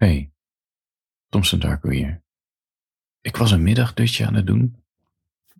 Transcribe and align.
Hey, 0.00 0.32
Thompson 1.28 1.58
Darko 1.58 1.88
hier. 1.88 2.24
Ik 3.20 3.36
was 3.36 3.50
een 3.50 3.62
middagdutje 3.62 4.26
aan 4.26 4.34
het 4.34 4.46
doen 4.46 4.84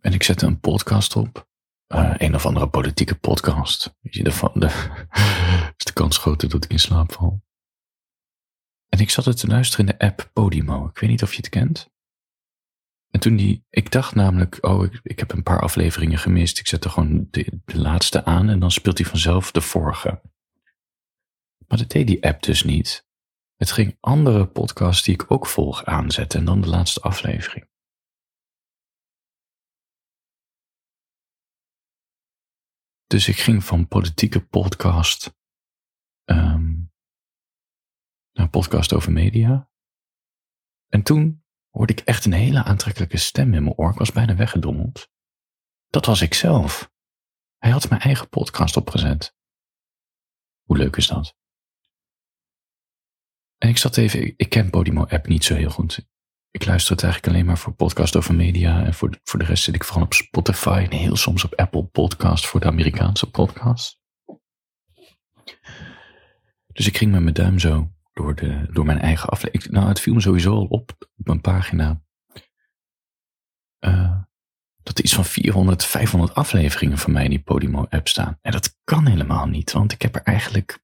en 0.01 0.13
ik 0.13 0.23
zette 0.23 0.47
een 0.47 0.61
podcast 0.61 1.17
op. 1.17 1.49
Uh, 1.89 2.15
een 2.17 2.35
of 2.35 2.47
andere 2.47 2.69
politieke 2.69 3.15
podcast. 3.15 3.97
Weet 4.01 4.15
je, 4.15 4.23
de, 4.23 4.31
is 5.77 5.85
de 5.85 5.93
kans 5.93 6.19
groter 6.19 6.49
dat 6.49 6.65
ik 6.65 6.71
in 6.71 6.79
slaap 6.79 7.13
val. 7.13 7.43
En 8.89 8.99
ik 8.99 9.11
zat 9.11 9.25
het 9.25 9.37
te 9.37 9.47
luisteren 9.47 9.87
in 9.87 9.97
de 9.97 10.05
app 10.05 10.31
Podimo. 10.33 10.87
Ik 10.87 10.99
weet 10.99 11.11
niet 11.11 11.23
of 11.23 11.31
je 11.31 11.41
het 11.41 11.49
kent. 11.49 11.91
En 13.11 13.21
toen 13.21 13.37
die, 13.37 13.65
ik 13.71 13.91
dacht 13.91 14.15
namelijk, 14.15 14.59
oh, 14.61 14.85
ik, 14.85 15.01
ik 15.03 15.19
heb 15.19 15.33
een 15.33 15.43
paar 15.43 15.61
afleveringen 15.61 16.19
gemist. 16.19 16.59
Ik 16.59 16.69
zet 16.69 16.85
er 16.85 16.91
gewoon 16.91 17.29
de, 17.31 17.61
de 17.65 17.79
laatste 17.79 18.25
aan 18.25 18.49
en 18.49 18.59
dan 18.59 18.71
speelt 18.71 18.99
hij 18.99 19.07
vanzelf 19.07 19.51
de 19.51 19.61
vorige. 19.61 20.21
Maar 21.67 21.79
dat 21.79 21.91
deed 21.91 22.07
die 22.07 22.25
app 22.25 22.43
dus 22.43 22.63
niet. 22.65 23.09
Het 23.61 23.71
ging 23.71 23.97
andere 24.01 24.47
podcasts 24.47 25.03
die 25.03 25.15
ik 25.15 25.31
ook 25.31 25.47
volg 25.47 25.85
aanzetten 25.85 26.39
en 26.39 26.45
dan 26.45 26.61
de 26.61 26.69
laatste 26.69 27.01
aflevering. 27.01 27.69
Dus 33.07 33.29
ik 33.29 33.37
ging 33.37 33.65
van 33.65 33.89
politieke 33.89 34.47
podcast 34.47 35.37
um, 36.25 36.93
naar 38.33 38.49
podcast 38.51 38.93
over 38.93 39.13
media. 39.13 39.71
En 40.89 41.03
toen 41.03 41.45
hoorde 41.69 41.93
ik 41.93 42.01
echt 42.01 42.25
een 42.25 42.33
hele 42.33 42.65
aantrekkelijke 42.65 43.17
stem 43.17 43.55
in 43.55 43.63
mijn 43.63 43.77
oor. 43.77 43.91
Ik 43.91 43.99
was 43.99 44.13
bijna 44.13 44.35
weggedommeld. 44.37 45.11
Dat 45.87 46.07
was 46.07 46.21
ik 46.21 46.35
zelf. 46.35 46.93
Hij 47.59 47.71
had 47.71 47.89
mijn 47.89 48.01
eigen 48.01 48.29
podcast 48.29 48.77
opgezet. 48.77 49.37
Hoe 50.63 50.77
leuk 50.77 50.97
is 50.97 51.07
dat? 51.07 51.39
En 53.61 53.69
ik 53.69 53.77
zat 53.77 53.97
even, 53.97 54.35
ik 54.37 54.49
ken 54.49 54.71
Podimo-app 54.71 55.27
niet 55.27 55.45
zo 55.45 55.55
heel 55.55 55.71
goed. 55.71 56.09
Ik 56.51 56.67
luister 56.67 56.93
het 56.93 57.03
eigenlijk 57.03 57.35
alleen 57.35 57.47
maar 57.47 57.59
voor 57.59 57.73
podcast 57.73 58.17
over 58.17 58.35
media. 58.35 58.85
En 58.85 58.95
voor, 58.95 59.21
voor 59.25 59.39
de 59.39 59.45
rest 59.45 59.65
zit 59.65 59.75
ik 59.75 59.85
vooral 59.85 60.05
op 60.05 60.15
Spotify 60.15 60.87
en 60.91 60.97
heel 60.97 61.17
soms 61.17 61.45
op 61.45 61.55
Apple 61.55 61.85
Podcast 61.85 62.47
voor 62.47 62.61
de 62.61 62.67
Amerikaanse 62.67 63.31
podcast. 63.31 64.01
Dus 66.67 66.87
ik 66.87 66.97
ging 66.97 67.13
met 67.13 67.23
mijn 67.23 67.35
duim 67.35 67.59
zo 67.59 67.91
door, 68.13 68.35
de, 68.35 68.67
door 68.73 68.85
mijn 68.85 68.99
eigen 68.99 69.29
aflevering. 69.29 69.75
Nou, 69.75 69.89
het 69.89 70.01
viel 70.01 70.15
me 70.15 70.21
sowieso 70.21 70.55
al 70.55 70.67
op 70.67 70.97
op 70.99 71.27
mijn 71.27 71.41
pagina. 71.41 72.03
Uh, 73.81 74.21
dat 74.83 74.99
er 74.99 75.05
iets 75.05 75.15
van 75.15 75.25
400, 75.25 75.85
500 75.85 76.35
afleveringen 76.35 76.99
van 76.99 77.13
mij 77.13 77.25
in 77.25 77.31
die 77.31 77.43
Podimo-app 77.43 78.09
staan. 78.09 78.39
En 78.41 78.53
dat 78.53 78.79
kan 78.85 79.07
helemaal 79.07 79.47
niet, 79.47 79.73
want 79.73 79.93
ik 79.93 80.03
heb 80.03 80.15
er 80.15 80.23
eigenlijk 80.23 80.81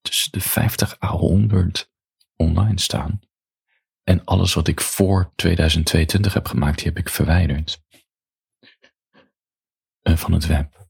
tussen 0.00 0.32
de 0.32 0.40
50 0.40 0.96
à 1.02 1.08
100 1.08 1.90
online 2.36 2.80
staan. 2.80 3.20
En 4.02 4.24
alles 4.24 4.54
wat 4.54 4.68
ik 4.68 4.80
voor 4.80 5.32
2022 5.36 6.34
heb 6.34 6.46
gemaakt, 6.46 6.76
die 6.78 6.86
heb 6.86 6.98
ik 6.98 7.08
verwijderd. 7.08 7.82
Uh, 10.02 10.16
van 10.16 10.32
het 10.32 10.46
web. 10.46 10.88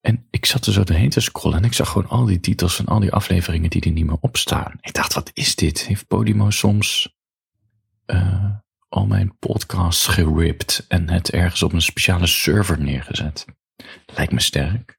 En 0.00 0.26
ik 0.30 0.46
zat 0.46 0.66
er 0.66 0.72
zo 0.72 0.84
doorheen 0.84 1.10
te 1.10 1.20
scrollen 1.20 1.58
en 1.58 1.64
ik 1.64 1.72
zag 1.72 1.88
gewoon 1.88 2.08
al 2.08 2.24
die 2.24 2.40
titels 2.40 2.76
van 2.76 2.86
al 2.86 3.00
die 3.00 3.12
afleveringen 3.12 3.70
die 3.70 3.82
er 3.82 3.90
niet 3.90 4.06
meer 4.06 4.18
op 4.20 4.36
staan. 4.36 4.78
Ik 4.80 4.94
dacht, 4.94 5.14
wat 5.14 5.30
is 5.32 5.54
dit? 5.54 5.86
Heeft 5.86 6.06
Podimo 6.06 6.50
soms 6.50 7.16
uh, 8.06 8.50
al 8.88 9.06
mijn 9.06 9.38
podcasts 9.38 10.06
geript 10.06 10.84
en 10.88 11.08
het 11.08 11.30
ergens 11.30 11.62
op 11.62 11.72
een 11.72 11.82
speciale 11.82 12.26
server 12.26 12.80
neergezet? 12.80 13.44
Lijkt 14.06 14.32
me 14.32 14.40
sterk. 14.40 14.98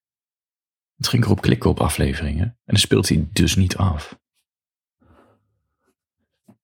Het 0.97 1.07
ging 1.07 1.23
erop 1.23 1.41
klikken 1.41 1.69
op 1.69 1.79
afleveringen 1.79 2.43
en 2.43 2.57
dan 2.65 2.77
speelt 2.77 3.09
hij 3.09 3.27
dus 3.31 3.55
niet 3.55 3.77
af. 3.77 4.19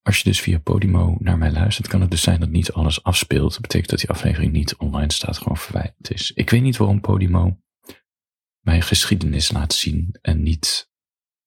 Als 0.01 0.17
je 0.17 0.23
dus 0.23 0.41
via 0.41 0.59
Podimo 0.59 1.15
naar 1.19 1.37
mij 1.37 1.51
luistert, 1.51 1.87
kan 1.87 2.01
het 2.01 2.11
dus 2.11 2.21
zijn 2.21 2.39
dat 2.39 2.49
niet 2.49 2.71
alles 2.71 3.03
afspeelt. 3.03 3.51
Dat 3.51 3.61
betekent 3.61 3.89
dat 3.89 3.99
die 3.99 4.09
aflevering 4.09 4.51
niet 4.51 4.75
online 4.75 5.11
staat, 5.11 5.37
gewoon 5.37 5.57
verwijderd 5.57 6.11
is. 6.11 6.31
Ik 6.31 6.49
weet 6.49 6.61
niet 6.61 6.77
waarom 6.77 7.01
Podimo 7.01 7.57
mijn 8.59 8.81
geschiedenis 8.81 9.51
laat 9.51 9.73
zien 9.73 10.17
en 10.21 10.43
niet 10.43 10.91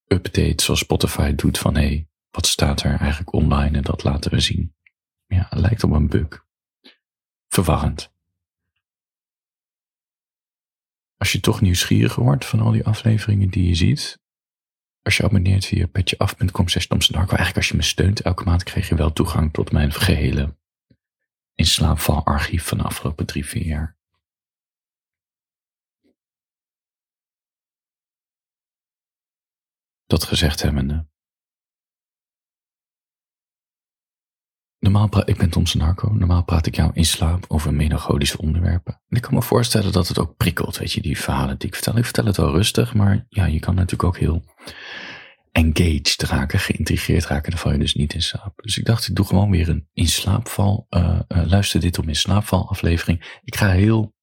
update 0.07 0.63
zoals 0.65 0.81
Spotify 0.81 1.35
doet 1.35 1.59
van 1.59 1.75
hé, 1.75 1.87
hey, 1.87 2.09
wat 2.31 2.47
staat 2.47 2.83
er 2.83 2.99
eigenlijk 3.01 3.33
online 3.33 3.77
en 3.77 3.83
dat 3.83 4.03
laten 4.03 4.31
we 4.31 4.41
zien. 4.41 4.75
Ja, 5.27 5.47
het 5.51 5.59
lijkt 5.59 5.85
op 5.85 5.91
een 5.91 6.09
bug. 6.09 6.45
Verwarrend. 7.49 8.15
Als 11.17 11.33
je 11.33 11.41
toch 11.41 11.61
nieuwsgierig 11.61 12.15
wordt 12.15 12.45
van 12.45 12.61
al 12.61 12.71
die 12.71 12.85
afleveringen 12.85 13.49
die 13.49 13.69
je 13.69 13.75
ziet, 13.75 14.19
als 15.03 15.17
je 15.17 15.23
abonneert 15.23 15.65
via 15.67 15.87
petjeaf.com 15.87 16.69
slash 16.69 16.87
eigenlijk 16.89 17.57
als 17.57 17.69
je 17.69 17.77
me 17.77 17.83
steunt 17.83 18.21
elke 18.21 18.45
maand, 18.45 18.63
krijg 18.63 18.89
je 18.89 18.95
wel 18.95 19.13
toegang 19.13 19.53
tot 19.53 19.73
mijn 19.73 19.93
gehele 19.93 20.57
in 21.55 21.67
slaapval 21.67 22.25
archief 22.25 22.65
van 22.65 22.79
de 22.79 22.85
afgelopen 22.85 23.27
drie, 23.27 23.47
vier 23.47 23.67
jaar. 23.67 23.97
Dat 30.07 30.25
gezegd 30.25 30.63
hebbende. 30.63 31.07
Normaal 34.87 35.09
praat, 35.09 35.29
ik 35.29 35.37
ben 35.37 35.51
Tom 35.51 35.65
Narco. 35.73 36.13
Normaal 36.13 36.45
praat 36.45 36.67
ik 36.67 36.77
jou 36.77 36.91
in 36.95 37.05
slaap 37.05 37.45
over 37.49 37.75
melancholische 37.75 38.39
onderwerpen. 38.39 39.01
En 39.09 39.17
ik 39.17 39.23
kan 39.23 39.35
me 39.35 39.43
voorstellen 39.43 39.93
dat 39.93 40.09
het 40.09 40.19
ook 40.19 40.37
prikkelt, 40.37 40.79
weet 40.79 40.93
je, 40.93 41.03
die 41.03 41.19
verhalen 41.19 41.59
die 41.59 41.69
ik 41.69 41.75
vertel. 41.75 41.97
Ik 41.97 42.05
vertel 42.05 42.25
het 42.25 42.37
wel 42.37 42.51
rustig, 42.51 42.95
maar 42.95 43.27
ja, 43.29 43.45
je 43.45 43.59
kan 43.59 43.75
natuurlijk 43.75 44.03
ook 44.05 44.19
heel 44.19 44.45
engaged 45.53 46.23
raken, 46.23 46.59
geïntrigeerd 46.59 47.27
raken. 47.27 47.51
Dan 47.51 47.61
val 47.61 47.73
je 47.73 47.79
dus 47.79 47.95
niet 47.95 48.15
in 48.15 48.23
slaap. 48.23 48.53
Dus 48.63 48.79
ik 48.79 48.85
dacht, 48.85 49.09
ik 49.09 49.15
doe 49.15 49.27
gewoon 49.27 49.51
weer 49.51 49.69
een 49.69 49.89
in 49.93 50.09
slaapval. 50.09 50.87
Uh, 50.91 51.21
uh, 51.29 51.47
luister 51.47 51.81
dit 51.81 51.99
om 51.99 52.09
in 52.09 52.17
slaapval 52.17 52.69
aflevering. 52.69 53.41
Ik 53.45 53.57
ga 53.57 53.71
heel 53.71 54.15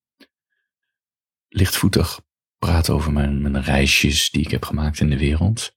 lichtvoetig 1.47 2.21
praten 2.57 2.93
over 2.93 3.11
mijn, 3.11 3.41
mijn 3.41 3.61
reisjes 3.61 4.29
die 4.29 4.41
ik 4.41 4.51
heb 4.51 4.65
gemaakt 4.65 4.99
in 4.99 5.09
de 5.09 5.17
wereld. 5.17 5.75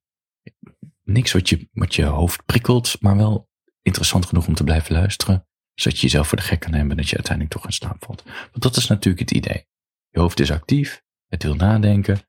Niks 1.02 1.32
wat 1.32 1.48
je, 1.48 1.69
wat 1.72 1.94
je 1.94 2.04
hoofd 2.04 2.44
prikkelt, 2.44 2.96
maar 3.00 3.16
wel 3.16 3.48
interessant 3.86 4.26
genoeg 4.26 4.47
om 4.47 4.54
te 4.54 4.64
blijven 4.64 4.94
luisteren. 4.94 5.47
Zodat 5.74 5.98
je 5.98 6.06
jezelf 6.06 6.28
voor 6.28 6.38
de 6.38 6.44
gek 6.44 6.60
kan 6.60 6.70
nemen 6.70 6.97
dat 6.97 7.08
je 7.08 7.16
uiteindelijk 7.16 7.54
toch 7.54 7.66
in 7.66 7.72
slaap 7.72 8.04
valt. 8.04 8.22
Want 8.24 8.62
dat 8.62 8.76
is 8.76 8.86
natuurlijk 8.86 9.28
het 9.28 9.38
idee. 9.38 9.66
Je 10.08 10.20
hoofd 10.20 10.41
is 10.41 10.50
actief, 10.50 11.02
het 11.26 11.42
wil 11.42 11.54
nadenken. 11.54 12.20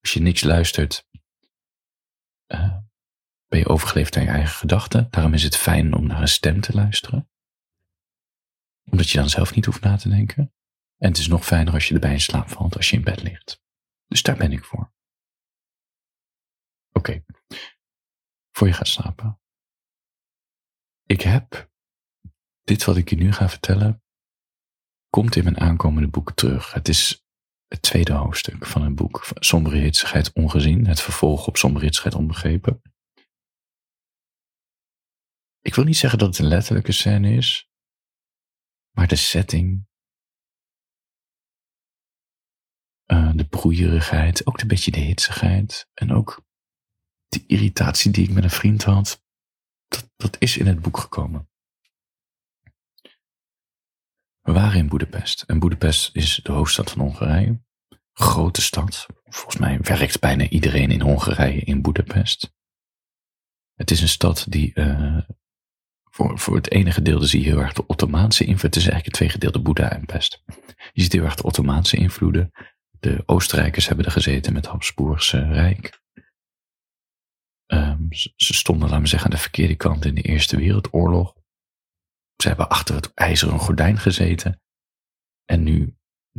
Als 0.00 0.12
je 0.12 0.20
niks 0.20 0.42
luistert, 0.42 1.08
uh, 2.46 2.76
ben 3.48 3.58
je 3.58 3.68
overgeleefd 3.68 4.16
aan 4.16 4.22
je 4.22 4.28
eigen 4.28 4.54
gedachten. 4.54 5.06
Daarom 5.10 5.34
is 5.34 5.42
het 5.42 5.56
fijn 5.56 5.94
om 5.94 6.06
naar 6.06 6.20
een 6.20 6.28
stem 6.28 6.60
te 6.60 6.72
luisteren. 6.72 7.30
Omdat 8.90 9.10
je 9.10 9.18
dan 9.18 9.28
zelf 9.28 9.54
niet 9.54 9.64
hoeft 9.64 9.80
na 9.80 9.96
te 9.96 10.08
denken. 10.08 10.52
En 10.98 11.08
het 11.08 11.18
is 11.18 11.28
nog 11.28 11.44
fijner 11.44 11.74
als 11.74 11.88
je 11.88 11.94
erbij 11.94 12.12
in 12.12 12.20
slaap 12.20 12.48
valt 12.48 12.76
als 12.76 12.90
je 12.90 12.96
in 12.96 13.04
bed 13.04 13.22
ligt. 13.22 13.62
Dus 14.06 14.22
daar 14.22 14.36
ben 14.36 14.52
ik 14.52 14.64
voor. 14.64 14.92
Oké. 16.92 17.24
Voor 18.50 18.66
je 18.66 18.72
gaat 18.72 18.88
slapen. 18.88 19.39
Ik 21.10 21.20
heb 21.20 21.70
dit 22.62 22.84
wat 22.84 22.96
ik 22.96 23.10
je 23.10 23.16
nu 23.16 23.32
ga 23.32 23.48
vertellen, 23.48 24.02
komt 25.08 25.36
in 25.36 25.44
mijn 25.44 25.58
aankomende 25.58 26.08
boek 26.08 26.34
terug. 26.34 26.72
Het 26.72 26.88
is 26.88 27.24
het 27.66 27.82
tweede 27.82 28.12
hoofdstuk 28.12 28.66
van 28.66 28.82
een 28.82 28.94
boek, 28.94 29.26
Sombere 29.34 29.76
Hitsigheid 29.76 30.32
Ongezien, 30.32 30.86
het 30.86 31.00
vervolg 31.00 31.46
op 31.46 31.56
Sombere 31.56 31.84
Hitsigheid 31.84 32.14
Onbegrepen. 32.14 32.82
Ik 35.60 35.74
wil 35.74 35.84
niet 35.84 35.96
zeggen 35.96 36.18
dat 36.18 36.28
het 36.28 36.38
een 36.38 36.46
letterlijke 36.46 36.92
scène 36.92 37.32
is, 37.32 37.70
maar 38.90 39.08
de 39.08 39.16
setting, 39.16 39.86
uh, 43.06 43.32
de 43.34 43.48
broeierigheid, 43.48 44.46
ook 44.46 44.60
een 44.60 44.68
beetje 44.68 44.90
de 44.90 45.00
hitsigheid 45.00 45.88
en 45.94 46.12
ook 46.12 46.46
die 47.28 47.44
irritatie 47.46 48.10
die 48.10 48.28
ik 48.28 48.34
met 48.34 48.44
een 48.44 48.50
vriend 48.50 48.84
had, 48.84 49.28
dat, 50.16 50.36
is 50.38 50.56
in 50.56 50.66
het 50.66 50.80
boek 50.80 50.98
gekomen. 50.98 51.48
We 54.40 54.52
waren 54.52 54.78
in 54.78 54.88
Boedapest. 54.88 55.42
En 55.42 55.58
Boedapest 55.58 56.16
is 56.16 56.40
de 56.42 56.52
hoofdstad 56.52 56.90
van 56.90 57.00
Hongarije. 57.00 57.60
Grote 58.12 58.62
stad. 58.62 59.06
Volgens 59.24 59.56
mij 59.56 59.80
werkt 59.80 60.20
bijna 60.20 60.48
iedereen 60.48 60.90
in 60.90 61.00
Hongarije 61.00 61.60
in 61.60 61.82
Boedapest. 61.82 62.54
Het 63.74 63.90
is 63.90 64.00
een 64.00 64.08
stad 64.08 64.46
die 64.48 64.72
uh, 64.74 65.18
voor, 66.10 66.38
voor 66.38 66.56
het 66.56 66.70
ene 66.70 66.92
gedeelte 66.92 67.26
zie 67.26 67.40
je 67.40 67.48
heel 67.48 67.60
erg 67.60 67.72
de 67.72 67.86
Ottomaanse 67.86 68.44
invloed. 68.44 68.74
Het 68.74 68.76
is 68.76 68.82
eigenlijk 68.82 69.14
twee 69.14 69.28
gedeelte 69.28 69.60
Boeddha 69.60 69.92
en 69.92 70.06
Pest. 70.06 70.42
Je 70.92 71.02
ziet 71.02 71.12
heel 71.12 71.24
erg 71.24 71.34
de 71.34 71.42
Ottomaanse 71.42 71.96
invloeden. 71.96 72.50
De 73.00 73.22
Oostenrijkers 73.26 73.86
hebben 73.86 74.04
er 74.04 74.12
gezeten 74.12 74.52
met 74.52 74.66
Habsburgse 74.66 75.42
Rijk. 75.44 75.99
Um, 77.72 78.08
ze 78.36 78.54
stonden, 78.54 78.88
laten 78.88 79.02
we 79.02 79.08
zeggen, 79.08 79.30
aan 79.30 79.36
de 79.36 79.42
verkeerde 79.42 79.74
kant 79.74 80.04
in 80.04 80.14
de 80.14 80.22
Eerste 80.22 80.56
Wereldoorlog. 80.56 81.34
Ze 82.36 82.48
hebben 82.48 82.68
achter 82.68 82.94
het 82.94 83.14
ijzeren 83.14 83.58
gordijn 83.58 83.98
gezeten. 83.98 84.60
En 85.44 85.62
nu 85.62 85.96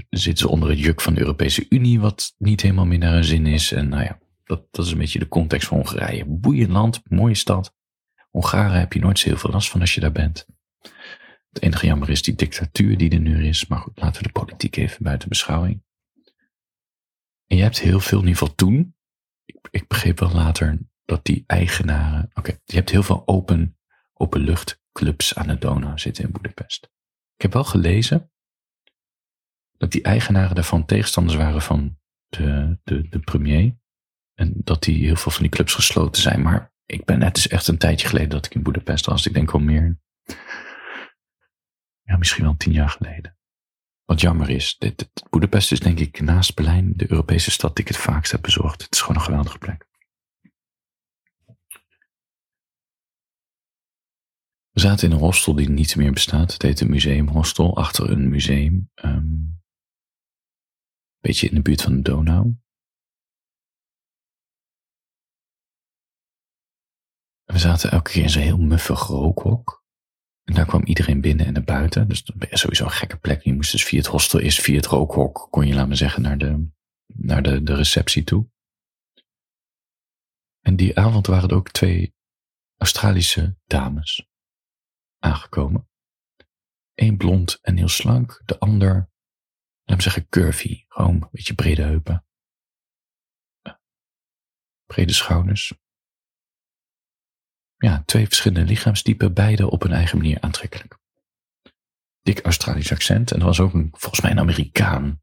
zitten 0.09 0.37
ze 0.37 0.49
onder 0.49 0.69
het 0.69 0.79
juk 0.79 1.01
van 1.01 1.13
de 1.13 1.19
Europese 1.19 1.65
Unie, 1.69 1.99
wat 1.99 2.35
niet 2.37 2.61
helemaal 2.61 2.85
meer 2.85 2.97
naar 2.97 3.13
hun 3.13 3.23
zin 3.23 3.45
is. 3.45 3.71
En 3.71 3.89
nou 3.89 4.03
ja, 4.03 4.19
Dat, 4.43 4.67
dat 4.71 4.85
is 4.85 4.91
een 4.91 4.97
beetje 4.97 5.19
de 5.19 5.27
context 5.27 5.67
van 5.67 5.77
Hongarije. 5.77 6.25
Boeiend 6.25 6.69
land, 6.71 7.01
mooie 7.09 7.35
stad. 7.35 7.75
Hongaren 8.29 8.79
heb 8.79 8.93
je 8.93 8.99
nooit 8.99 9.19
zo 9.19 9.27
heel 9.27 9.37
veel 9.37 9.51
last 9.51 9.69
van 9.69 9.81
als 9.81 9.93
je 9.93 10.01
daar 10.01 10.11
bent. 10.11 10.45
Het 11.49 11.61
enige 11.63 11.85
jammer 11.85 12.09
is 12.09 12.21
die 12.21 12.35
dictatuur 12.35 12.97
die 12.97 13.09
er 13.09 13.19
nu 13.19 13.47
is. 13.47 13.67
Maar 13.67 13.79
goed, 13.79 13.99
laten 13.99 14.21
we 14.21 14.27
de 14.27 14.39
politiek 14.39 14.75
even 14.75 15.03
buiten 15.03 15.29
beschouwing. 15.29 15.83
En 17.47 17.57
je 17.57 17.63
hebt 17.63 17.79
heel 17.79 17.99
veel, 17.99 18.19
in 18.19 18.27
ieder 18.27 18.39
geval 18.39 18.55
toen. 18.55 18.95
Ik, 19.45 19.67
ik 19.71 19.87
begreep 19.87 20.19
wel 20.19 20.31
later 20.31 20.79
dat 21.11 21.25
die 21.25 21.43
eigenaren. 21.47 22.29
Oké, 22.33 22.57
je 22.63 22.75
hebt 22.75 22.89
heel 22.89 23.03
veel 23.03 23.27
open, 23.27 23.77
openluchtclubs 24.13 25.35
aan 25.35 25.47
de 25.47 25.57
Donau 25.57 25.99
zitten 25.99 26.23
in 26.23 26.31
Boedapest. 26.31 26.83
Ik 27.35 27.41
heb 27.41 27.53
wel 27.53 27.63
gelezen 27.63 28.31
dat 29.77 29.91
die 29.91 30.01
eigenaren 30.01 30.55
daarvan 30.55 30.85
tegenstanders 30.85 31.37
waren 31.37 31.61
van 31.61 31.97
de, 32.27 32.77
de, 32.83 33.09
de 33.09 33.19
premier. 33.19 33.79
En 34.33 34.53
dat 34.55 34.83
die 34.83 35.05
heel 35.05 35.15
veel 35.15 35.31
van 35.31 35.41
die 35.41 35.51
clubs 35.51 35.73
gesloten 35.73 36.21
zijn. 36.21 36.41
Maar 36.41 36.73
ik 36.85 37.05
ben, 37.05 37.21
het 37.21 37.37
is 37.37 37.47
echt 37.47 37.67
een 37.67 37.77
tijdje 37.77 38.07
geleden 38.07 38.29
dat 38.29 38.45
ik 38.45 38.55
in 38.55 38.63
Boedapest 38.63 39.05
was. 39.05 39.25
Ik 39.25 39.33
denk 39.33 39.51
wel 39.51 39.61
meer, 39.61 39.99
ja, 42.01 42.17
misschien 42.17 42.43
wel 42.43 42.57
tien 42.57 42.73
jaar 42.73 42.89
geleden. 42.89 43.37
Wat 44.05 44.21
jammer 44.21 44.49
is, 44.49 44.77
dit, 44.77 45.11
Boedapest 45.29 45.71
is 45.71 45.79
denk 45.79 45.99
ik 45.99 46.21
naast 46.21 46.55
Berlijn 46.55 46.93
de 46.95 47.11
Europese 47.11 47.51
stad 47.51 47.75
die 47.75 47.85
ik 47.85 47.91
het 47.91 48.01
vaakst 48.01 48.31
heb 48.31 48.41
bezocht. 48.41 48.81
Het 48.81 48.93
is 48.93 49.01
gewoon 49.01 49.15
een 49.15 49.23
geweldige 49.23 49.57
plek. 49.57 49.89
We 54.71 54.79
zaten 54.79 55.07
in 55.07 55.13
een 55.13 55.21
hostel 55.21 55.55
die 55.55 55.69
niet 55.69 55.95
meer 55.95 56.11
bestaat. 56.11 56.53
Het 56.53 56.61
heet 56.61 56.81
een 56.81 56.89
museumhostel, 56.89 57.77
achter 57.77 58.09
een 58.09 58.29
museum. 58.29 58.91
Um, 58.95 59.61
beetje 61.19 61.47
in 61.49 61.55
de 61.55 61.61
buurt 61.61 61.81
van 61.81 61.95
de 61.95 62.01
Donau. 62.01 62.55
We 67.43 67.59
zaten 67.59 67.91
elke 67.91 68.11
keer 68.11 68.23
in 68.23 68.29
zo'n 68.29 68.41
heel 68.41 68.57
muffig 68.57 69.07
rookhok. 69.07 69.83
En 70.43 70.53
daar 70.53 70.65
kwam 70.65 70.83
iedereen 70.83 71.21
binnen 71.21 71.45
en 71.45 71.53
naar 71.53 71.63
buiten. 71.63 72.07
Dus 72.07 72.23
dat 72.23 72.49
is 72.49 72.59
sowieso 72.59 72.83
een 72.83 72.91
gekke 72.91 73.17
plek. 73.17 73.41
Je 73.41 73.53
moest 73.53 73.71
dus 73.71 73.85
via 73.85 73.97
het 73.97 74.07
hostel, 74.07 74.39
is 74.39 74.59
via 74.59 74.75
het 74.75 74.85
rookhok, 74.85 75.47
kon 75.49 75.67
je, 75.67 75.73
laten 75.73 75.97
zeggen, 75.97 76.21
naar 76.21 76.37
de, 76.37 76.67
naar 77.05 77.43
de, 77.43 77.63
de 77.63 77.75
receptie 77.75 78.23
toe. 78.23 78.49
En 80.59 80.75
die 80.75 80.97
avond 80.97 81.27
waren 81.27 81.49
er 81.49 81.55
ook 81.55 81.71
twee 81.71 82.15
Australische 82.77 83.57
dames 83.65 84.30
aangekomen. 85.21 85.89
Eén 86.93 87.17
blond 87.17 87.59
en 87.61 87.77
heel 87.77 87.87
slank, 87.87 88.41
de 88.45 88.59
ander, 88.59 88.93
laten 88.93 89.95
we 89.95 90.01
zeggen, 90.01 90.29
curvy. 90.29 90.85
Gewoon 90.87 91.15
een 91.15 91.27
beetje 91.31 91.53
brede 91.53 91.81
heupen. 91.81 92.25
Brede 94.85 95.13
schouders. 95.13 95.73
Ja, 97.77 98.03
twee 98.05 98.25
verschillende 98.25 98.65
lichaamstypen, 98.65 99.33
beide 99.33 99.69
op 99.69 99.81
hun 99.81 99.91
eigen 99.91 100.17
manier 100.17 100.41
aantrekkelijk. 100.41 100.99
Dik 102.21 102.39
Australisch 102.39 102.91
accent 102.91 103.31
en 103.31 103.39
er 103.39 103.45
was 103.45 103.59
ook 103.59 103.73
een, 103.73 103.89
volgens 103.91 104.21
mij 104.21 104.31
een 104.31 104.39
Amerikaan. 104.39 105.21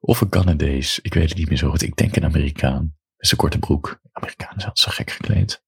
Of 0.00 0.20
een 0.20 0.28
Canadees, 0.28 0.98
ik 0.98 1.14
weet 1.14 1.28
het 1.28 1.38
niet 1.38 1.48
meer 1.48 1.58
zo 1.58 1.70
goed. 1.70 1.82
Ik 1.82 1.96
denk 1.96 2.16
een 2.16 2.24
Amerikaan. 2.24 2.96
Met 3.16 3.30
een 3.30 3.36
korte 3.36 3.58
broek. 3.58 4.00
Amerikaan 4.12 4.56
is 4.56 4.64
altijd 4.64 4.78
zo 4.78 4.90
gek 4.90 5.10
gekleed. 5.10 5.64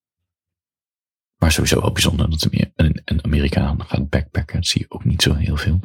Maar 1.43 1.53
sowieso 1.53 1.81
wel 1.81 1.93
bijzonder 1.93 2.31
dat 2.31 2.49
een, 2.53 3.03
een 3.05 3.25
Amerikaan 3.25 3.83
gaat 3.85 4.09
backpacken. 4.09 4.57
Dat 4.57 4.67
zie 4.67 4.81
je 4.81 4.91
ook 4.91 5.05
niet 5.05 5.23
zo 5.23 5.35
heel 5.35 5.57
veel. 5.57 5.81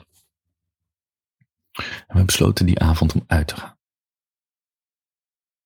En 2.08 2.18
we 2.18 2.26
besloten 2.26 2.66
die 2.66 2.80
avond 2.80 3.14
om 3.14 3.24
uit 3.28 3.48
te 3.48 3.56
gaan. 3.56 3.78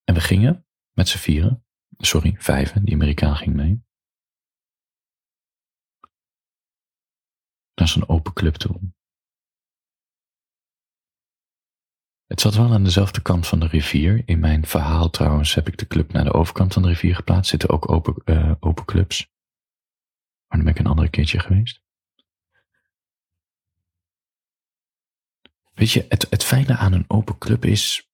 En 0.04 0.14
we 0.14 0.20
gingen 0.20 0.66
met 0.92 1.08
z'n 1.08 1.18
vieren 1.18 1.66
sorry, 1.98 2.36
vijven, 2.38 2.86
die 2.86 2.94
Amerikaan 2.94 3.36
ging 3.36 3.56
mee. 3.56 3.84
Naar 7.76 7.88
zo'n 7.88 8.10
open 8.10 8.34
club 8.34 8.56
toe. 8.56 8.80
Het 12.26 12.42
zat 12.42 12.56
wel 12.56 12.74
aan 12.74 12.84
dezelfde 12.84 13.22
kant 13.22 13.48
van 13.48 13.60
de 13.60 13.68
rivier. 13.68 14.24
In 14.26 14.40
mijn 14.40 14.66
verhaal 14.66 15.10
trouwens 15.10 15.54
heb 15.56 15.68
ik 15.68 15.78
de 15.78 15.88
club 15.88 16.12
naar 16.12 16.24
de 16.24 16.34
overkant 16.34 16.74
van 16.74 16.82
de 16.82 16.88
rivier 16.88 17.16
geplaatst. 17.16 17.50
Zitten 17.50 17.70
ook 17.70 17.92
open, 17.92 18.16
uh, 18.26 18.52
open 18.60 18.86
clubs. 18.86 19.31
Maar 20.52 20.60
dan 20.60 20.64
ben 20.64 20.74
ik 20.74 20.80
een 20.80 20.92
andere 20.92 21.10
keertje 21.10 21.40
geweest. 21.40 21.82
Weet 25.74 25.92
je, 25.92 26.06
het, 26.10 26.28
het 26.30 26.44
fijne 26.44 26.78
aan 26.78 26.94
een 26.94 27.06
open 27.08 27.38
club 27.38 27.66
is. 27.66 28.10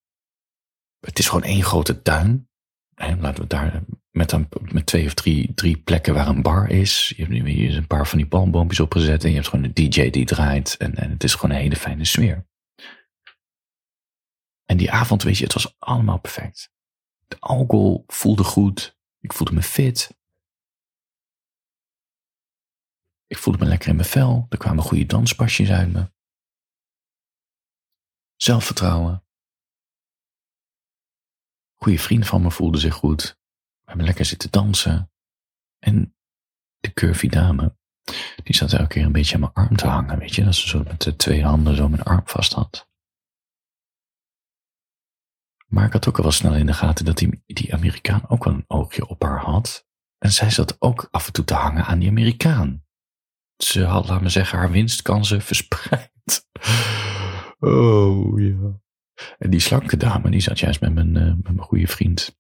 Het 1.00 1.19
is 1.19 1.28
gewoon 1.28 1.44
één 1.44 1.63
grote 1.63 2.01
tuin. 2.01 2.50
En 2.95 3.22
laten 3.22 3.44
we 3.44 3.50
daar 3.50 3.84
met, 4.12 4.31
een, 4.31 4.48
met 4.62 4.86
twee 4.86 5.06
of 5.06 5.13
drie, 5.13 5.54
drie 5.54 5.78
plekken 5.78 6.13
waar 6.13 6.28
een 6.28 6.42
bar 6.42 6.69
is. 6.69 7.13
Je 7.16 7.25
hebt 7.25 7.44
nu 7.44 7.75
een 7.75 7.88
paar 7.88 8.07
van 8.07 8.18
die 8.18 8.28
palmboompjes 8.28 8.80
opgezet. 8.80 9.24
En 9.24 9.30
je 9.30 9.36
hebt 9.36 9.48
gewoon 9.48 9.66
een 9.66 9.74
DJ 9.74 10.10
die 10.10 10.25
draait. 10.25 10.78
En, 10.78 10.95
en 10.95 11.10
het 11.12 11.24
is 11.24 11.36
gewoon 11.36 11.56
een 11.56 11.62
hele 11.62 11.75
fijne 11.75 12.06
sfeer. 12.06 12.48
En 14.66 14.78
die 14.78 14.92
avond, 14.92 15.24
weet 15.24 15.38
je, 15.38 15.44
het 15.44 15.54
was 15.54 15.75
allemaal 15.80 16.19
perfect. 16.19 16.72
De 17.28 17.40
alcohol 17.40 18.04
voelde 18.07 18.44
goed. 18.44 18.98
Ik 19.19 19.33
voelde 19.33 19.54
me 19.54 19.62
fit. 19.62 20.17
Ik 23.27 23.38
voelde 23.38 23.59
me 23.59 23.65
lekker 23.65 23.89
in 23.89 23.95
mijn 23.95 24.07
vel. 24.07 24.45
Er 24.50 24.57
kwamen 24.57 24.83
goede 24.83 25.06
danspasjes 25.06 25.69
uit 25.69 25.94
me. 25.94 26.12
Zelfvertrouwen 28.35 29.27
goede 31.77 32.00
vriend 32.00 32.27
van 32.27 32.41
me 32.41 32.51
voelde 32.51 32.77
zich 32.77 32.94
goed. 32.94 33.24
We 33.24 33.83
hebben 33.83 34.06
lekker 34.06 34.25
zitten 34.25 34.51
dansen. 34.51 35.12
En 35.79 36.15
de 36.77 36.94
curvy 36.94 37.27
dame, 37.27 37.77
die 38.44 38.56
zat 38.56 38.74
elke 38.74 38.88
keer 38.88 39.06
een 39.06 39.12
beetje 39.12 39.33
aan 39.33 39.39
mijn 39.39 39.53
arm 39.53 39.75
te 39.75 39.88
hangen, 39.88 40.19
weet 40.19 40.35
je. 40.35 40.44
Dat 40.44 40.56
ze 40.56 40.68
zo 40.68 40.83
met 40.83 41.01
de 41.01 41.15
twee 41.15 41.44
handen 41.44 41.75
zo 41.75 41.89
mijn 41.89 42.03
arm 42.03 42.21
vast 42.25 42.53
had. 42.53 42.89
Maar 45.68 45.85
ik 45.85 45.94
had 45.94 46.07
ook 46.07 46.18
al 46.18 46.23
wel 46.23 46.31
snel 46.31 46.56
in 46.56 46.65
de 46.65 46.73
gaten 46.73 47.06
dat 47.06 47.18
die, 47.18 47.44
die 47.45 47.73
Amerikaan 47.73 48.30
ook 48.30 48.44
wel 48.44 48.53
een 48.53 48.65
oogje 48.68 49.07
op 49.07 49.21
haar 49.21 49.39
had. 49.39 49.88
En 50.18 50.31
zij 50.31 50.50
zat 50.50 50.81
ook 50.81 51.07
af 51.12 51.27
en 51.27 51.33
toe 51.33 51.45
te 51.45 51.53
hangen 51.53 51.85
aan 51.85 52.00
die 52.00 52.09
Amerikaan. 52.09 52.85
Ze 53.57 53.83
had, 53.83 54.07
laat 54.07 54.21
me 54.21 54.30
zeggen, 54.30 54.57
haar 54.57 54.71
winstkansen 54.71 55.42
verspreid. 55.42 56.12
Oh 57.59 58.39
ja. 58.39 58.80
En 59.38 59.50
die 59.50 59.59
slanke 59.59 59.98
dame, 59.98 60.30
die 60.30 60.42
zat 60.42 60.59
juist 60.59 60.81
met 60.81 60.94
mijn, 60.94 61.15
uh, 61.15 61.24
met 61.24 61.44
mijn 61.44 61.62
goede 61.62 61.88
vriend 61.88 62.38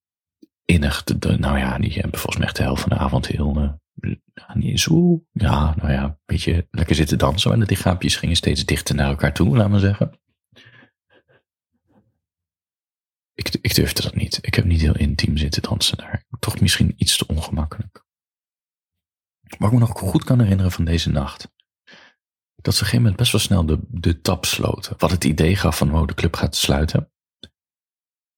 innig. 0.65 1.03
Te, 1.03 1.37
nou 1.37 1.57
ja, 1.57 1.77
die 1.77 1.93
hebben 1.93 2.19
volgens 2.19 2.37
mij 2.37 2.45
echt 2.45 2.55
de 2.55 2.63
helft 2.63 2.81
van 2.81 2.89
de 2.89 2.97
avond 2.97 3.27
heel, 3.27 3.77
uh, 4.01 4.15
niet 4.53 4.79
zo, 4.79 5.23
ja, 5.31 5.75
nou 5.75 5.91
ja, 5.91 6.03
een 6.03 6.17
beetje 6.25 6.67
lekker 6.71 6.95
zitten 6.95 7.17
dansen. 7.17 7.51
En 7.51 7.59
de 7.59 7.65
lichaampjes 7.65 8.15
gingen 8.15 8.35
steeds 8.35 8.65
dichter 8.65 8.95
naar 8.95 9.09
elkaar 9.09 9.33
toe, 9.33 9.57
laat 9.57 9.69
maar 9.69 9.79
zeggen. 9.79 10.19
Ik, 13.33 13.57
ik 13.61 13.75
durfde 13.75 14.01
dat 14.01 14.15
niet. 14.15 14.39
Ik 14.41 14.55
heb 14.55 14.65
niet 14.65 14.81
heel 14.81 14.97
intiem 14.97 15.37
zitten 15.37 15.61
dansen 15.61 15.97
daar. 15.97 16.25
Toch 16.39 16.59
misschien 16.59 16.93
iets 16.97 17.17
te 17.17 17.27
ongemakkelijk. 17.27 18.05
Wat 19.57 19.67
ik 19.67 19.73
me 19.73 19.79
nog 19.79 19.99
goed 19.99 20.23
kan 20.23 20.39
herinneren 20.39 20.71
van 20.71 20.85
deze 20.85 21.09
nacht 21.09 21.55
dat 22.61 22.75
ze 22.75 22.81
op 22.81 22.87
een 22.87 22.99
gegeven 22.99 23.01
moment 23.01 23.15
best 23.15 23.31
wel 23.31 23.41
snel 23.41 23.65
de, 23.65 23.79
de 24.01 24.21
tap 24.21 24.45
sloten. 24.45 24.93
Wat 24.97 25.11
het 25.11 25.23
idee 25.23 25.55
gaf 25.55 25.77
van, 25.77 25.95
oh, 25.95 26.07
de 26.07 26.13
club 26.13 26.35
gaat 26.35 26.55
sluiten. 26.55 27.11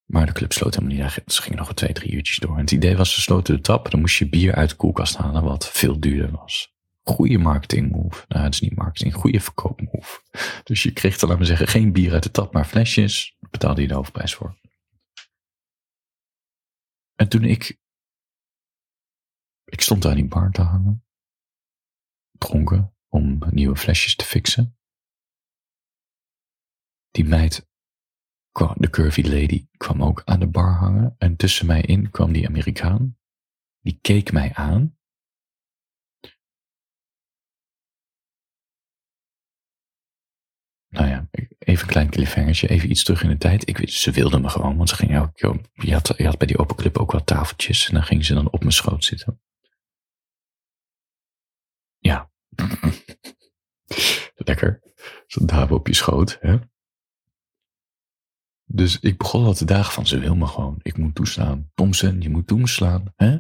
Maar 0.06 0.26
de 0.26 0.32
club 0.32 0.54
sloot 0.54 0.76
helemaal 0.76 0.98
niet. 0.98 1.34
Ze 1.34 1.42
gingen 1.42 1.58
nog 1.58 1.74
twee, 1.74 1.94
drie 1.94 2.12
uurtjes 2.12 2.38
door. 2.38 2.54
En 2.54 2.62
het 2.62 2.72
idee 2.72 2.98
was, 2.98 3.14
ze 3.14 3.22
sloten 3.22 3.56
de 3.56 3.62
tap. 3.62 3.92
Dan 3.92 4.00
moest 4.00 4.18
je 4.18 4.30
bier 4.30 4.56
uit 4.56 4.70
de 4.70 4.76
koelkast 4.76 5.18
halen, 5.18 5.44
wat 5.44 5.70
veel 5.70 6.00
duurder 6.00 6.32
was. 6.32 6.74
Goede 7.04 7.38
marketing 7.38 7.92
move. 7.92 8.26
Nou, 8.28 8.44
het 8.44 8.54
is 8.54 8.60
niet 8.60 8.76
marketing, 8.76 9.14
goede 9.14 9.40
verkoopmove. 9.40 10.22
Dus 10.64 10.84
je 10.84 10.92
kreeg 10.92 11.18
dan, 11.18 11.30
laten 11.30 11.44
we 11.44 11.50
zeggen, 11.50 11.68
geen 11.68 11.92
bier 11.92 12.14
uit 12.14 12.24
de 12.24 12.32
tap, 12.32 12.54
maar 12.54 12.66
flesjes. 12.66 13.36
Daar 13.40 13.50
betaalde 13.50 13.82
je 13.82 13.88
de 13.88 13.94
hoofdprijs 13.94 14.34
voor. 14.34 14.58
En 17.16 17.28
toen 17.30 17.44
ik... 17.44 17.78
Ik 19.70 19.82
stond 19.82 20.02
daar 20.02 20.12
in 20.12 20.18
die 20.18 20.28
bar 20.28 20.52
te 20.52 20.62
hangen. 20.62 21.06
Dronken 22.32 22.96
om 23.08 23.40
nieuwe 23.50 23.76
flesjes 23.76 24.16
te 24.16 24.26
fixen. 24.26 24.78
Die 27.12 27.26
meid, 27.26 27.68
de 28.76 28.90
curvy 28.90 29.22
lady, 29.22 29.68
kwam 29.78 30.04
ook 30.04 30.22
aan 30.26 30.40
de 30.40 30.48
bar 30.48 30.74
hangen 30.74 31.16
en 31.18 31.36
tussen 31.36 31.66
mij 31.66 31.82
in 31.82 32.10
kwam 32.10 32.34
die 32.34 32.48
Amerikaan. 32.48 33.18
Die 33.80 34.00
keek 34.02 34.32
mij 34.32 34.54
aan. 34.54 34.98
Nou 40.90 41.08
ja, 41.08 41.28
even 41.60 41.84
een 41.84 41.92
klein 41.92 42.10
cliffhangertje, 42.10 42.68
even 42.68 42.90
iets 42.90 43.04
terug 43.04 43.24
in 43.24 43.30
de 43.30 43.38
tijd. 43.38 43.68
Ik, 43.70 43.90
ze 43.90 44.12
wilde 44.12 44.40
me 44.40 44.50
gewoon, 44.50 44.78
want 44.78 44.90
ze 44.90 44.96
ging 44.96 45.12
elke 45.12 45.62
je 45.74 45.94
had, 45.94 46.14
je 46.18 46.26
had 46.26 46.38
bij 46.38 46.48
die 46.48 46.58
open 46.58 46.76
club 46.76 46.98
ook 46.98 47.12
wat 47.12 47.26
tafeltjes 47.26 47.88
en 47.88 47.94
dan 47.94 48.04
ging 48.04 48.26
ze 48.26 48.34
dan 48.34 48.52
op 48.52 48.60
mijn 48.60 48.72
schoot 48.72 49.04
zitten. 49.04 49.42
Ja, 51.98 52.32
Lekker. 54.36 54.82
Zo'n 55.28 55.46
dame 55.46 55.74
op 55.74 55.88
je 55.88 55.96
schoot. 55.96 56.38
Hè? 56.42 56.58
Dus 58.66 59.00
ik 59.00 59.18
begon 59.18 59.46
al 59.46 59.54
te 59.54 59.66
dagen 59.66 59.94
van, 59.94 60.08
ze 60.08 60.20
wil 60.20 60.36
me 60.36 60.48
gewoon. 60.48 60.80
Ik 60.82 60.98
moet 60.98 61.16
toeslaan. 61.16 61.72
Thompson, 61.74 62.22
je 62.22 62.30
moet 62.30 62.48
toeslaan. 62.48 63.14
Hè? 63.16 63.38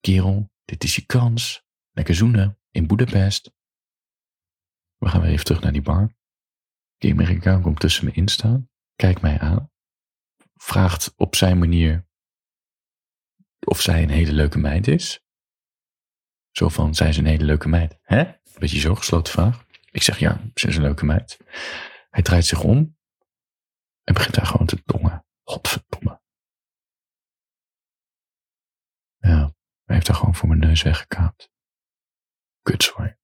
Kerel, 0.00 0.50
dit 0.64 0.84
is 0.84 0.94
je 0.94 1.06
kans. 1.06 1.62
Lekker 1.90 2.14
zoenen 2.14 2.58
in 2.70 2.86
Budapest. 2.86 3.52
We 4.96 5.08
gaan 5.08 5.20
weer 5.20 5.30
even 5.30 5.44
terug 5.44 5.60
naar 5.60 5.72
die 5.72 5.82
bar. 5.82 6.16
Die 6.96 7.12
Amerikaan 7.12 7.62
komt 7.62 7.80
tussen 7.80 8.04
me 8.04 8.12
in 8.12 8.28
staan. 8.28 8.70
Kijkt 8.96 9.20
mij 9.20 9.38
aan. 9.38 9.72
Vraagt 10.54 11.14
op 11.16 11.36
zijn 11.36 11.58
manier 11.58 12.06
of 13.64 13.80
zij 13.80 14.02
een 14.02 14.10
hele 14.10 14.32
leuke 14.32 14.58
meid 14.58 14.88
is. 14.88 15.23
Zo 16.56 16.68
van, 16.68 16.94
zij 16.94 17.08
is 17.08 17.16
een 17.16 17.26
hele 17.26 17.44
leuke 17.44 17.68
meid. 17.68 17.98
Hè? 18.02 18.32
Beetje 18.58 18.80
zo 18.80 18.94
gesloten 18.94 19.32
vraag. 19.32 19.66
Ik 19.90 20.02
zeg 20.02 20.18
ja, 20.18 20.50
ze 20.54 20.68
is 20.68 20.76
een 20.76 20.82
leuke 20.82 21.04
meid. 21.04 21.38
Hij 22.10 22.22
draait 22.22 22.44
zich 22.44 22.62
om 22.62 22.96
en 24.04 24.14
begint 24.14 24.34
daar 24.34 24.46
gewoon 24.46 24.66
te 24.66 24.82
tongen. 24.84 25.26
Godverdomme. 25.42 26.20
Ja, 29.18 29.54
hij 29.84 29.94
heeft 29.94 30.06
haar 30.06 30.16
gewoon 30.16 30.34
voor 30.34 30.48
mijn 30.48 30.60
neus 30.60 30.82
weggekaapt. 30.82 31.50
Kut, 32.62 32.82
sorry. 32.82 33.18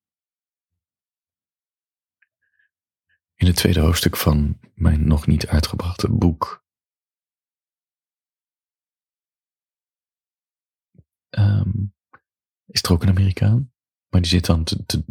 In 3.35 3.47
het 3.47 3.57
tweede 3.57 3.81
hoofdstuk 3.81 4.17
van 4.17 4.61
mijn 4.75 5.07
nog 5.07 5.27
niet 5.27 5.47
uitgebrachte 5.47 6.13
boek 6.13 6.65
um, 11.31 11.95
is 12.71 12.83
er 12.83 12.93
ook 12.93 13.03
een 13.03 13.09
Amerikaan. 13.09 13.73
Maar 14.11 14.21
die 14.21 14.31
zit 14.31 14.47
dan 14.47 14.65
te, 14.65 15.05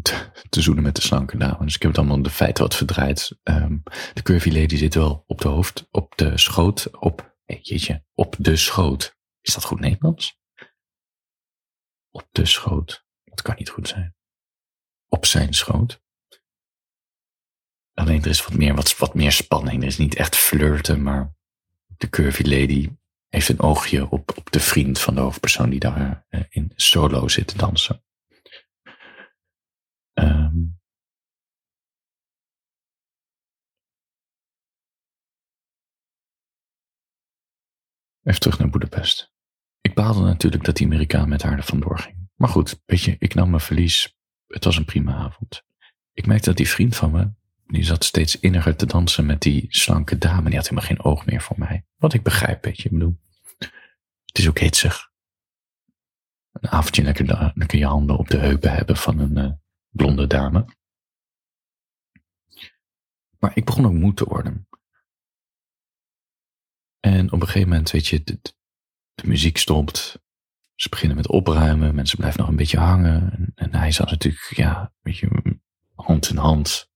te, 0.49 0.61
zoenen 0.61 0.83
met 0.83 0.95
de 0.95 1.01
slanke 1.01 1.37
dame. 1.37 1.65
Dus 1.65 1.75
ik 1.75 1.81
heb 1.81 1.91
het 1.91 1.99
allemaal 1.99 2.21
de 2.21 2.29
feiten 2.29 2.63
wat 2.63 2.75
verdraaid. 2.75 3.37
Um, 3.43 3.83
de 4.13 4.21
curvy 4.21 4.49
lady 4.49 4.75
zit 4.75 4.93
wel 4.93 5.23
op 5.27 5.41
de 5.41 5.47
hoofd, 5.47 5.87
op 5.91 6.17
de 6.17 6.37
schoot, 6.37 6.97
op, 6.99 7.37
hey, 7.45 7.59
jeetje, 7.61 8.03
op 8.13 8.35
de 8.39 8.55
schoot. 8.55 9.17
Is 9.41 9.53
dat 9.53 9.63
goed 9.63 9.79
Nederlands? 9.79 10.39
Op 12.11 12.27
de 12.31 12.45
schoot. 12.45 13.05
Dat 13.23 13.41
kan 13.41 13.55
niet 13.57 13.69
goed 13.69 13.87
zijn. 13.87 14.15
Op 15.07 15.25
zijn 15.25 15.53
schoot. 15.53 16.01
Alleen 17.93 18.21
er 18.21 18.29
is 18.29 18.45
wat 18.45 18.53
meer, 18.53 18.75
wat, 18.75 18.97
wat 18.97 19.13
meer 19.13 19.31
spanning. 19.31 19.81
Er 19.81 19.87
is 19.87 19.97
niet 19.97 20.15
echt 20.15 20.35
flirten, 20.35 21.03
maar 21.03 21.35
de 21.97 22.09
curvy 22.09 22.43
lady 22.43 22.89
heeft 23.29 23.49
een 23.49 23.59
oogje 23.59 24.09
op, 24.09 24.37
op 24.37 24.51
de 24.51 24.59
vriend 24.59 24.99
van 24.99 25.15
de 25.15 25.21
hoofdpersoon 25.21 25.69
die 25.69 25.79
daar 25.79 26.25
uh, 26.29 26.41
in 26.49 26.71
solo 26.75 27.27
zit 27.27 27.47
te 27.47 27.57
dansen. 27.57 28.03
Um, 30.13 30.79
even 38.23 38.39
terug 38.39 38.59
naar 38.59 38.69
Boedapest. 38.69 39.33
Ik 39.81 39.93
baalde 39.93 40.21
natuurlijk 40.21 40.63
dat 40.63 40.75
die 40.75 40.85
Amerikaan 40.85 41.29
met 41.29 41.41
haar 41.41 41.57
er 41.57 41.63
vandoor 41.63 41.99
ging. 41.99 42.29
Maar 42.35 42.49
goed, 42.49 42.81
weet 42.85 43.01
je, 43.01 43.15
ik 43.19 43.33
nam 43.33 43.49
mijn 43.49 43.61
verlies. 43.61 44.17
Het 44.47 44.63
was 44.63 44.77
een 44.77 44.85
prima 44.85 45.15
avond. 45.15 45.63
Ik 46.13 46.25
merkte 46.25 46.45
dat 46.45 46.57
die 46.57 46.69
vriend 46.69 46.95
van 46.95 47.11
me, 47.11 47.31
die 47.65 47.83
zat 47.83 48.03
steeds 48.03 48.39
inniger 48.39 48.75
te 48.75 48.85
dansen 48.85 49.25
met 49.25 49.41
die 49.41 49.65
slanke 49.69 50.17
dame. 50.17 50.49
Die 50.49 50.57
had 50.57 50.69
helemaal 50.69 50.89
geen 50.89 51.03
oog 51.03 51.25
meer 51.25 51.41
voor 51.41 51.59
mij. 51.59 51.85
Wat 51.99 52.13
ik 52.13 52.23
begrijp, 52.23 52.63
weet 52.63 52.77
je, 52.77 52.83
ik 52.83 52.91
bedoel. 52.91 53.19
Het 54.25 54.37
is 54.37 54.47
ook 54.47 54.59
hitsig. 54.59 55.11
Een 56.51 56.69
avondje 56.69 57.03
lekker, 57.03 57.51
lekker 57.55 57.77
je 57.77 57.85
handen 57.85 58.17
op 58.17 58.27
de 58.29 58.37
heupen 58.37 58.73
hebben 58.73 58.95
van 58.95 59.19
een 59.19 59.37
uh, 59.37 59.51
blonde 59.89 60.27
dame. 60.27 60.65
Maar 63.39 63.51
ik 63.53 63.65
begon 63.65 63.85
ook 63.85 63.93
moe 63.93 64.13
te 64.13 64.25
worden. 64.25 64.67
En 66.99 67.31
op 67.31 67.41
een 67.41 67.47
gegeven 67.47 67.69
moment, 67.69 67.91
weet 67.91 68.07
je, 68.07 68.23
de, 68.23 68.39
muziek 69.23 69.57
stopt. 69.57 70.21
Ze 70.75 70.89
beginnen 70.89 71.17
met 71.17 71.27
opruimen. 71.27 71.95
Mensen 71.95 72.17
blijven 72.17 72.39
nog 72.39 72.49
een 72.49 72.55
beetje 72.55 72.79
hangen. 72.79 73.31
En, 73.31 73.51
en 73.55 73.75
hij 73.75 73.91
zat 73.91 74.09
natuurlijk, 74.09 74.53
ja, 74.55 74.81
een 74.81 74.91
beetje 75.01 75.59
hand 75.95 76.29
in 76.29 76.37
hand. 76.37 76.91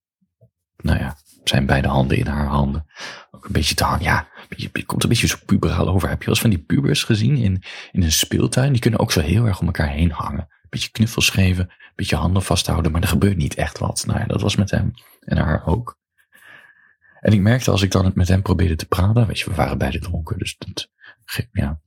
Nou 0.77 0.99
ja, 0.99 1.17
zijn 1.43 1.65
beide 1.65 1.87
handen 1.87 2.17
in 2.17 2.27
haar 2.27 2.47
handen. 2.47 2.85
Ook 3.31 3.45
een 3.45 3.51
beetje 3.51 3.75
te 3.75 3.83
hangen. 3.83 4.03
Ja, 4.03 4.27
je 4.49 4.85
komt 4.85 5.03
een 5.03 5.09
beetje 5.09 5.27
zo 5.27 5.37
puberaal 5.45 5.87
over. 5.87 6.09
Heb 6.09 6.19
je 6.19 6.25
wel 6.25 6.33
eens 6.33 6.43
van 6.43 6.49
die 6.49 6.63
pubers 6.63 7.03
gezien 7.03 7.37
in, 7.37 7.63
in 7.91 8.03
een 8.03 8.11
speeltuin? 8.11 8.71
Die 8.71 8.81
kunnen 8.81 8.99
ook 8.99 9.11
zo 9.11 9.21
heel 9.21 9.45
erg 9.45 9.59
om 9.59 9.65
elkaar 9.65 9.89
heen 9.89 10.11
hangen. 10.11 10.39
Een 10.39 10.69
beetje 10.69 10.91
knuffels 10.91 11.29
geven, 11.29 11.63
een 11.69 11.93
beetje 11.95 12.15
handen 12.15 12.43
vasthouden, 12.43 12.91
maar 12.91 13.01
er 13.01 13.07
gebeurt 13.07 13.37
niet 13.37 13.55
echt 13.55 13.77
wat. 13.77 14.03
Nou 14.07 14.19
ja, 14.19 14.25
dat 14.25 14.41
was 14.41 14.55
met 14.55 14.71
hem 14.71 14.91
en 15.19 15.37
haar 15.37 15.65
ook. 15.65 16.01
En 17.19 17.33
ik 17.33 17.39
merkte 17.39 17.71
als 17.71 17.81
ik 17.81 17.91
dan 17.91 18.11
met 18.15 18.27
hem 18.27 18.41
probeerde 18.41 18.75
te 18.75 18.87
praten, 18.87 19.27
weet 19.27 19.39
je, 19.39 19.49
we 19.49 19.55
waren 19.55 19.77
beide 19.77 19.99
dronken, 19.99 20.37
dus 20.37 20.55
dat, 20.57 20.89
ja. 21.51 21.81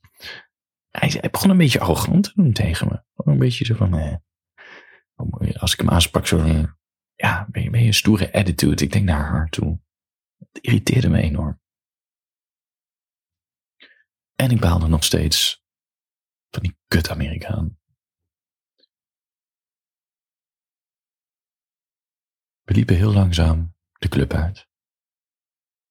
Hij, 0.90 1.14
hij 1.20 1.30
begon 1.30 1.50
een 1.50 1.56
beetje 1.56 1.80
arrogant 1.80 2.24
te 2.24 2.32
doen 2.34 2.52
tegen 2.52 2.88
me. 2.88 3.02
Een 3.16 3.38
beetje 3.38 3.64
zo 3.64 3.74
van, 3.74 3.98
eh, 3.98 4.14
als 5.58 5.72
ik 5.72 5.78
hem 5.78 5.90
aansprak, 5.90 6.26
zo 6.26 6.38
van, 6.38 6.76
ja, 7.16 7.46
ben 7.50 7.62
je, 7.62 7.70
ben 7.70 7.80
je 7.80 7.86
een 7.86 7.94
stoere 7.94 8.32
attitude? 8.32 8.84
Ik 8.84 8.92
denk 8.92 9.04
naar 9.04 9.24
haar 9.24 9.48
toe. 9.48 9.80
Het 10.38 10.64
irriteerde 10.64 11.08
me 11.08 11.20
enorm. 11.20 11.60
En 14.34 14.50
ik 14.50 14.60
baalde 14.60 14.88
nog 14.88 15.04
steeds 15.04 15.64
van 16.50 16.62
die 16.62 16.78
kut 16.86 17.10
Amerikaan. 17.10 17.78
We 22.62 22.74
liepen 22.74 22.96
heel 22.96 23.12
langzaam 23.12 23.74
de 23.92 24.08
club 24.08 24.32
uit. 24.32 24.68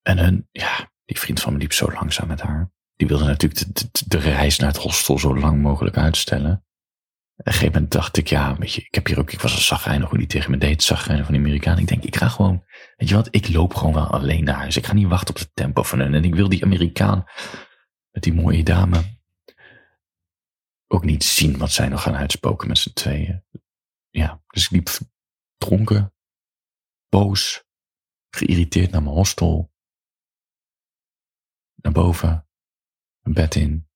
En 0.01 0.17
hun, 0.17 0.47
ja, 0.51 0.91
die 1.05 1.19
vriend 1.19 1.41
van 1.41 1.53
me 1.53 1.59
liep 1.59 1.73
zo 1.73 1.91
langzaam 1.91 2.27
met 2.27 2.41
haar. 2.41 2.71
Die 2.95 3.07
wilde 3.07 3.25
natuurlijk 3.25 3.67
de, 4.09 4.17
reis 4.17 4.57
naar 4.57 4.67
het 4.67 4.81
hostel 4.81 5.19
zo 5.19 5.37
lang 5.37 5.61
mogelijk 5.61 5.97
uitstellen. 5.97 6.65
Op 7.37 7.47
een 7.47 7.53
gegeven 7.53 7.73
moment 7.73 7.91
dacht 7.91 8.17
ik, 8.17 8.27
ja, 8.27 8.57
weet 8.57 8.73
je, 8.73 8.81
ik 8.81 8.95
heb 8.95 9.07
hier 9.07 9.19
ook, 9.19 9.31
ik 9.31 9.41
was 9.41 9.53
een 9.53 9.61
zagrijnig 9.61 10.09
hoe 10.09 10.17
die 10.17 10.27
tegen 10.27 10.51
me 10.51 10.57
deed, 10.57 10.83
zagrijnig 10.83 11.25
van 11.25 11.33
die 11.33 11.43
Amerikaan. 11.43 11.77
Ik 11.77 11.87
denk, 11.87 12.03
ik 12.03 12.15
ga 12.15 12.27
gewoon, 12.27 12.63
weet 12.95 13.09
je 13.09 13.15
wat, 13.15 13.27
ik 13.31 13.49
loop 13.49 13.73
gewoon 13.73 13.93
wel 13.93 14.07
alleen 14.07 14.43
naar 14.43 14.55
huis. 14.55 14.77
Ik 14.77 14.85
ga 14.85 14.93
niet 14.93 15.07
wachten 15.07 15.35
op 15.35 15.41
het 15.41 15.51
tempo 15.53 15.83
van 15.83 15.99
hun. 15.99 16.13
En 16.13 16.23
ik 16.23 16.35
wil 16.35 16.49
die 16.49 16.63
Amerikaan 16.63 17.23
met 18.11 18.23
die 18.23 18.33
mooie 18.33 18.63
dame 18.63 19.01
ook 20.87 21.03
niet 21.03 21.23
zien 21.23 21.57
wat 21.57 21.71
zij 21.71 21.87
nog 21.87 22.01
gaan 22.01 22.15
uitspoken 22.15 22.67
met 22.67 22.77
z'n 22.77 22.93
tweeën. 22.93 23.43
Ja, 24.09 24.43
dus 24.47 24.63
ik 24.65 24.71
liep 24.71 24.89
dronken, 25.57 26.13
boos, 27.09 27.63
geïrriteerd 28.29 28.91
naar 28.91 29.03
mijn 29.03 29.15
hostel. 29.15 29.73
Naar 31.75 31.91
boven, 31.93 32.47
een 33.21 33.33
bed 33.33 33.55
in, 33.55 33.89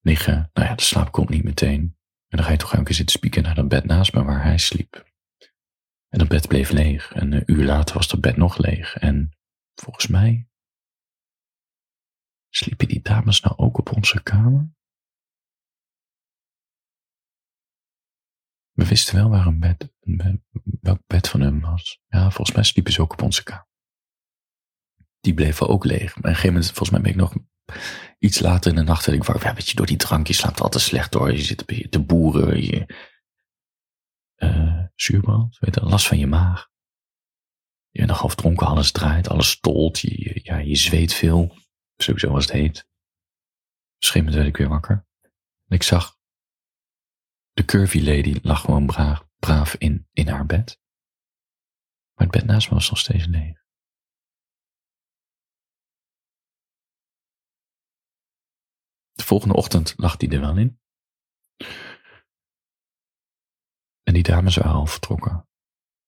liggen. 0.00 0.50
Nou 0.52 0.68
ja, 0.68 0.74
de 0.74 0.82
slaap 0.82 1.12
komt 1.12 1.28
niet 1.28 1.44
meteen. 1.44 1.96
En 2.32 2.38
dan 2.38 2.46
ga 2.46 2.50
je 2.50 2.58
toch 2.58 2.72
een 2.72 2.84
keer 2.84 2.94
zitten 2.94 3.16
spieken 3.16 3.42
naar 3.42 3.54
dat 3.54 3.68
bed 3.68 3.84
naast 3.84 4.12
me 4.12 4.24
waar 4.24 4.42
hij 4.42 4.58
sliep. 4.58 5.10
En 6.08 6.18
dat 6.18 6.28
bed 6.28 6.48
bleef 6.48 6.70
leeg. 6.70 7.12
En 7.12 7.32
een 7.32 7.42
uur 7.46 7.64
later 7.64 7.94
was 7.94 8.08
dat 8.08 8.20
bed 8.20 8.36
nog 8.36 8.56
leeg. 8.56 8.96
En 8.96 9.36
volgens 9.74 10.06
mij 10.06 10.46
Sliepen 12.54 12.88
die 12.88 13.02
dames 13.02 13.40
nou 13.40 13.56
ook 13.56 13.78
op 13.78 13.92
onze 13.92 14.22
kamer? 14.22 14.70
We 18.72 18.86
wisten 18.86 19.14
wel 19.14 19.30
waar 19.30 19.46
een 19.46 19.60
bed, 19.60 19.94
welk 20.80 21.06
bed 21.06 21.28
van 21.28 21.40
hem 21.40 21.60
was. 21.60 22.00
Ja, 22.08 22.30
volgens 22.30 22.56
mij 22.56 22.64
sliepen 22.64 22.92
ze 22.92 23.00
ook 23.00 23.12
op 23.12 23.22
onze 23.22 23.42
kamer. 23.42 23.71
Die 25.22 25.34
bleven 25.34 25.68
ook 25.68 25.84
leeg. 25.84 26.08
Maar 26.08 26.16
op 26.16 26.24
een 26.24 26.34
gegeven 26.34 26.52
moment, 26.52 26.66
volgens 26.66 26.90
mij 26.90 27.00
ben 27.00 27.10
ik 27.10 27.16
nog 27.16 27.34
iets 28.18 28.38
later 28.38 28.70
in 28.70 28.76
de 28.76 28.82
nacht, 28.82 29.04
dat 29.04 29.14
ik 29.14 29.24
wakker, 29.24 29.46
ja, 29.46 29.54
weet 29.54 29.68
je, 29.68 29.74
door 29.74 29.86
die 29.86 29.96
drank, 29.96 30.26
je 30.26 30.32
slaapt 30.32 30.60
altijd 30.60 30.82
slecht 30.82 31.12
door. 31.12 31.32
Je 31.32 31.42
zit 31.42 31.90
te 31.90 32.00
boeren, 32.00 32.62
je 32.62 32.86
uh, 34.36 34.84
zuurbrand, 34.94 35.58
weet 35.58 35.74
je, 35.74 35.80
last 35.80 36.06
van 36.06 36.18
je 36.18 36.26
maag. 36.26 36.70
Je 37.90 37.98
bent 37.98 38.10
nog 38.10 38.20
half 38.20 38.34
dronken, 38.34 38.66
alles 38.66 38.92
draait, 38.92 39.28
alles 39.28 39.50
stolt, 39.50 39.98
je, 39.98 40.40
ja, 40.42 40.56
je 40.56 40.76
zweet 40.76 41.14
veel. 41.14 41.56
Sowieso 41.96 42.34
als 42.34 42.44
het 42.44 42.52
heet. 42.52 42.88
Schimmend 43.98 44.34
werd 44.34 44.46
ik 44.46 44.56
weer 44.56 44.68
wakker. 44.68 45.06
En 45.66 45.76
ik 45.76 45.82
zag 45.82 46.16
de 47.52 47.64
curvy 47.64 47.98
lady 47.98 48.38
lag 48.42 48.60
gewoon 48.60 48.86
braaf, 48.86 49.26
braaf 49.38 49.74
in, 49.74 50.08
in 50.12 50.28
haar 50.28 50.46
bed. 50.46 50.80
Maar 52.14 52.26
het 52.26 52.36
bed 52.36 52.44
naast 52.44 52.68
me 52.68 52.74
was 52.74 52.90
nog 52.90 52.98
steeds 52.98 53.26
leeg. 53.26 53.61
Volgende 59.32 59.56
ochtend 59.56 59.94
lag 59.96 60.16
die 60.16 60.30
er 60.30 60.40
wel 60.40 60.56
in. 60.56 60.80
En 64.02 64.14
die 64.14 64.22
dames 64.22 64.56
waren 64.56 64.72
al 64.72 64.86
vertrokken 64.86 65.46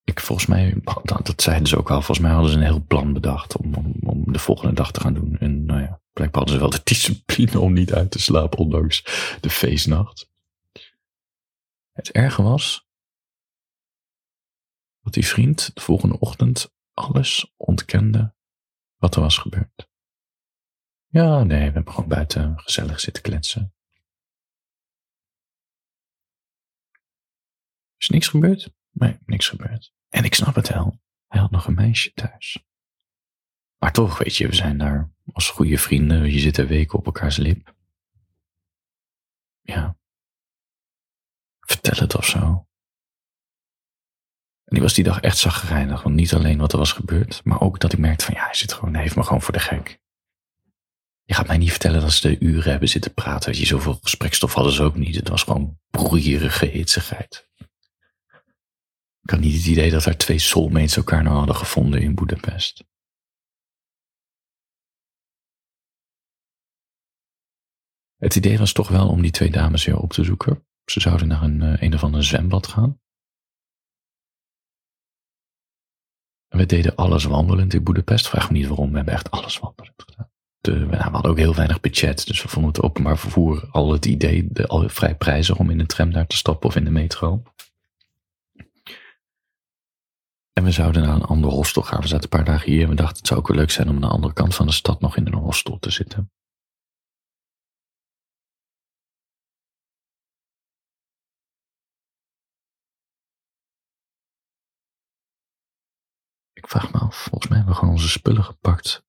ik 0.04 0.20
volgens 0.20 0.46
mij, 0.46 0.80
dat, 1.02 1.42
zeiden 1.42 1.68
ze 1.68 1.78
ook 1.78 1.90
al, 1.90 1.96
volgens 1.96 2.18
mij 2.18 2.30
hadden 2.30 2.50
ze 2.50 2.56
een 2.56 2.62
heel 2.62 2.84
plan 2.86 3.12
bedacht 3.12 3.56
om, 3.56 3.74
om, 3.74 3.94
om 4.00 4.32
de 4.32 4.38
volgende 4.38 4.74
dag 4.74 4.92
te 4.92 5.00
gaan 5.00 5.14
doen. 5.14 5.36
En 5.38 5.64
nou 5.64 5.80
ja, 5.80 6.00
blijkbaar 6.12 6.42
hadden 6.42 6.54
ze 6.54 6.60
wel 6.60 6.70
de 6.70 6.80
discipline 6.92 7.60
om 7.60 7.72
niet 7.72 7.92
uit 7.92 8.10
te 8.10 8.18
slapen, 8.18 8.58
ondanks 8.58 9.02
de 9.40 9.50
feestnacht. 9.50 10.30
Het 11.92 12.10
erge 12.10 12.42
was 12.42 12.86
dat 15.02 15.12
die 15.12 15.26
vriend 15.26 15.70
de 15.74 15.80
volgende 15.80 16.18
ochtend 16.18 16.72
alles 16.94 17.52
ontkende 17.56 18.34
wat 18.96 19.14
er 19.14 19.20
was 19.20 19.38
gebeurd. 19.38 19.88
Ja, 21.14 21.42
nee, 21.42 21.58
we 21.58 21.72
hebben 21.72 21.92
gewoon 21.92 22.08
buiten 22.08 22.58
gezellig 22.58 23.00
zitten 23.00 23.22
kletsen. 23.22 23.74
Is 27.96 28.08
niks 28.08 28.28
gebeurd? 28.28 28.74
Nee, 28.90 29.18
niks 29.26 29.48
gebeurd. 29.48 29.92
En 30.08 30.24
ik 30.24 30.34
snap 30.34 30.54
het 30.54 30.68
wel. 30.68 31.00
Hij 31.26 31.40
had 31.40 31.50
nog 31.50 31.66
een 31.66 31.74
meisje 31.74 32.12
thuis. 32.12 32.64
Maar 33.78 33.92
toch, 33.92 34.18
weet 34.18 34.36
je, 34.36 34.46
we 34.46 34.54
zijn 34.54 34.78
daar 34.78 35.12
als 35.32 35.50
goede 35.50 35.78
vrienden. 35.78 36.32
Je 36.32 36.38
zit 36.38 36.56
er 36.56 36.66
weken 36.66 36.98
op 36.98 37.06
elkaars 37.06 37.36
lip. 37.36 37.74
Ja. 39.60 39.98
Vertel 41.60 42.02
het 42.02 42.16
of 42.16 42.26
zo. 42.26 42.68
En 44.64 44.76
ik 44.76 44.82
was 44.82 44.94
die 44.94 45.04
dag 45.04 45.20
echt 45.20 45.38
zagrijnig. 45.38 46.02
Want 46.02 46.14
niet 46.14 46.34
alleen 46.34 46.58
wat 46.58 46.72
er 46.72 46.78
was 46.78 46.92
gebeurd, 46.92 47.44
maar 47.44 47.60
ook 47.60 47.80
dat 47.80 47.92
ik 47.92 47.98
merkte 47.98 48.24
van 48.24 48.34
ja, 48.34 48.44
hij 48.44 48.54
zit 48.54 48.72
gewoon, 48.72 48.92
hij 48.92 49.02
heeft 49.02 49.16
me 49.16 49.22
gewoon 49.22 49.42
voor 49.42 49.52
de 49.52 49.60
gek. 49.60 50.02
Je 51.26 51.34
gaat 51.34 51.46
mij 51.46 51.58
niet 51.58 51.70
vertellen 51.70 52.00
dat 52.00 52.12
ze 52.12 52.28
de 52.28 52.44
uren 52.44 52.70
hebben 52.70 52.88
zitten 52.88 53.14
praten. 53.14 53.50
Weet 53.50 53.60
je, 53.60 53.66
zoveel 53.66 53.98
gesprekstof 54.02 54.52
hadden 54.54 54.72
ze 54.72 54.82
ook 54.82 54.96
niet. 54.96 55.14
Het 55.14 55.28
was 55.28 55.42
gewoon 55.42 55.78
broeierige 55.90 56.66
hitsigheid. 56.66 57.48
Ik 59.22 59.30
had 59.30 59.40
niet 59.40 59.56
het 59.56 59.66
idee 59.66 59.90
dat 59.90 60.04
er 60.04 60.16
twee 60.16 60.38
soulmates 60.38 60.96
elkaar 60.96 61.22
nou 61.22 61.36
hadden 61.36 61.56
gevonden 61.56 62.02
in 62.02 62.14
Boedapest. 62.14 62.84
Het 68.16 68.34
idee 68.34 68.58
was 68.58 68.72
toch 68.72 68.88
wel 68.88 69.08
om 69.08 69.22
die 69.22 69.30
twee 69.30 69.50
dames 69.50 69.84
weer 69.84 69.98
op 69.98 70.12
te 70.12 70.24
zoeken. 70.24 70.66
Ze 70.84 71.00
zouden 71.00 71.28
naar 71.28 71.42
een, 71.42 71.62
eh, 71.62 71.82
een 71.82 71.94
of 71.94 72.02
ander 72.02 72.24
zwembad 72.24 72.66
gaan. 72.66 73.00
We 76.48 76.66
deden 76.66 76.94
alles 76.94 77.24
wandelend 77.24 77.74
in 77.74 77.82
Boedapest. 77.82 78.28
Vraag 78.28 78.50
me 78.50 78.56
niet 78.56 78.66
waarom, 78.66 78.90
we 78.90 78.96
hebben 78.96 79.14
echt 79.14 79.30
alles 79.30 79.58
wandelend 79.58 80.02
gedaan. 80.06 80.32
De, 80.64 80.86
we 80.86 80.96
hadden 80.96 81.30
ook 81.30 81.38
heel 81.38 81.54
weinig 81.54 81.80
budget, 81.80 82.26
dus 82.26 82.42
we 82.42 82.48
vonden 82.48 82.72
het 82.72 82.82
openbaar 82.82 83.18
vervoer 83.18 83.68
al 83.70 83.92
het 83.92 84.06
idee 84.06 84.48
de, 84.52 84.66
al 84.66 84.88
vrij 84.88 85.16
prijzig 85.16 85.58
om 85.58 85.70
in 85.70 85.80
een 85.80 85.86
tram 85.86 86.12
daar 86.12 86.26
te 86.26 86.36
stappen 86.36 86.68
of 86.68 86.76
in 86.76 86.84
de 86.84 86.90
metro. 86.90 87.42
En 90.52 90.64
we 90.64 90.70
zouden 90.70 91.02
naar 91.02 91.14
een 91.14 91.22
ander 91.22 91.50
hostel 91.50 91.82
gaan. 91.82 92.00
We 92.00 92.06
zaten 92.06 92.22
een 92.22 92.38
paar 92.38 92.44
dagen 92.44 92.72
hier 92.72 92.82
en 92.82 92.88
we 92.88 92.94
dachten 92.94 93.16
het 93.16 93.26
zou 93.26 93.40
ook 93.40 93.48
wel 93.48 93.56
leuk 93.56 93.70
zijn 93.70 93.88
om 93.88 93.94
aan 93.94 94.00
de 94.00 94.06
andere 94.06 94.32
kant 94.32 94.54
van 94.54 94.66
de 94.66 94.72
stad 94.72 95.00
nog 95.00 95.16
in 95.16 95.26
een 95.26 95.34
hostel 95.34 95.78
te 95.78 95.90
zitten. 95.90 96.30
Ik 106.52 106.68
vraag 106.68 106.92
me 106.92 106.98
af, 106.98 107.16
volgens 107.16 107.46
mij 107.46 107.56
hebben 107.56 107.74
we 107.74 107.80
gewoon 107.80 107.94
onze 107.94 108.08
spullen 108.08 108.44
gepakt. 108.44 109.04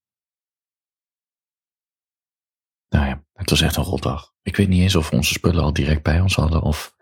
Nou 2.89 3.05
ja, 3.05 3.25
het 3.33 3.49
was 3.49 3.61
echt 3.61 3.75
een 3.75 3.83
rotdag. 3.83 4.33
Ik 4.41 4.55
weet 4.55 4.67
niet 4.67 4.81
eens 4.81 4.95
of 4.95 5.09
we 5.09 5.15
onze 5.15 5.33
spullen 5.33 5.63
al 5.63 5.73
direct 5.73 6.03
bij 6.03 6.19
ons 6.19 6.35
hadden 6.35 6.61
of... 6.61 6.95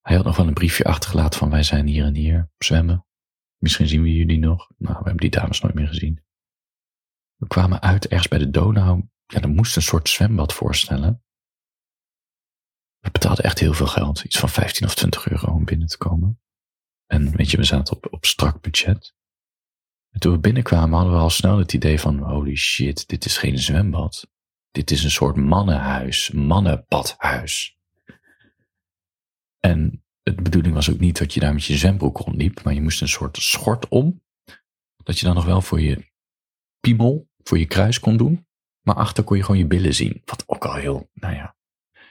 Hij 0.00 0.16
had 0.16 0.24
nog 0.24 0.36
wel 0.36 0.46
een 0.46 0.54
briefje 0.54 0.84
achtergelaten 0.84 1.38
van 1.38 1.50
wij 1.50 1.62
zijn 1.62 1.86
hier 1.86 2.04
en 2.04 2.14
hier, 2.14 2.50
zwemmen. 2.58 3.06
Misschien 3.58 3.88
zien 3.88 4.02
we 4.02 4.14
jullie 4.14 4.38
nog. 4.38 4.70
Nou, 4.76 4.96
we 4.96 5.02
hebben 5.04 5.16
die 5.16 5.30
dames 5.30 5.60
nooit 5.60 5.74
meer 5.74 5.86
gezien. 5.86 6.24
We 7.36 7.46
kwamen 7.46 7.82
uit 7.82 8.06
ergens 8.06 8.28
bij 8.28 8.38
de 8.38 8.50
Donau. 8.50 9.08
Ja, 9.26 9.40
er 9.40 9.48
moest 9.48 9.76
een 9.76 9.82
soort 9.82 10.08
zwembad 10.08 10.52
voorstellen. 10.52 11.24
We 12.98 13.10
betaalden 13.10 13.44
echt 13.44 13.58
heel 13.58 13.74
veel 13.74 13.86
geld. 13.86 14.24
Iets 14.24 14.38
van 14.38 14.48
15 14.48 14.86
of 14.86 14.94
20 14.94 15.28
euro 15.28 15.52
om 15.52 15.64
binnen 15.64 15.88
te 15.88 15.98
komen. 15.98 16.40
En 17.06 17.36
weet 17.36 17.50
je, 17.50 17.56
we 17.56 17.64
zaten 17.64 17.96
op, 17.96 18.12
op 18.12 18.24
strak 18.24 18.60
budget. 18.60 19.14
En 20.14 20.20
toen 20.20 20.32
we 20.32 20.38
binnenkwamen 20.38 20.96
hadden 20.96 21.14
we 21.14 21.20
al 21.20 21.30
snel 21.30 21.58
het 21.58 21.72
idee 21.72 22.00
van, 22.00 22.18
holy 22.18 22.56
shit, 22.56 23.08
dit 23.08 23.24
is 23.24 23.36
geen 23.36 23.58
zwembad. 23.58 24.28
Dit 24.70 24.90
is 24.90 25.04
een 25.04 25.10
soort 25.10 25.36
mannenhuis, 25.36 26.30
mannenbadhuis. 26.30 27.78
En 29.60 30.04
de 30.22 30.34
bedoeling 30.34 30.74
was 30.74 30.90
ook 30.90 30.98
niet 30.98 31.18
dat 31.18 31.34
je 31.34 31.40
daar 31.40 31.52
met 31.52 31.64
je 31.64 31.76
zwembroek 31.76 32.18
rondliep, 32.18 32.62
maar 32.62 32.74
je 32.74 32.82
moest 32.82 33.00
een 33.00 33.08
soort 33.08 33.36
schort 33.36 33.88
om. 33.88 34.22
Dat 34.96 35.18
je 35.18 35.26
dan 35.26 35.34
nog 35.34 35.44
wel 35.44 35.60
voor 35.60 35.80
je 35.80 36.10
piemel, 36.80 37.28
voor 37.42 37.58
je 37.58 37.66
kruis 37.66 38.00
kon 38.00 38.16
doen. 38.16 38.46
Maar 38.80 38.94
achter 38.94 39.24
kon 39.24 39.36
je 39.36 39.42
gewoon 39.42 39.58
je 39.60 39.66
billen 39.66 39.94
zien. 39.94 40.22
Wat 40.24 40.42
ook 40.46 40.64
al 40.64 40.74
heel, 40.74 41.10
nou 41.14 41.34
ja. 41.34 41.56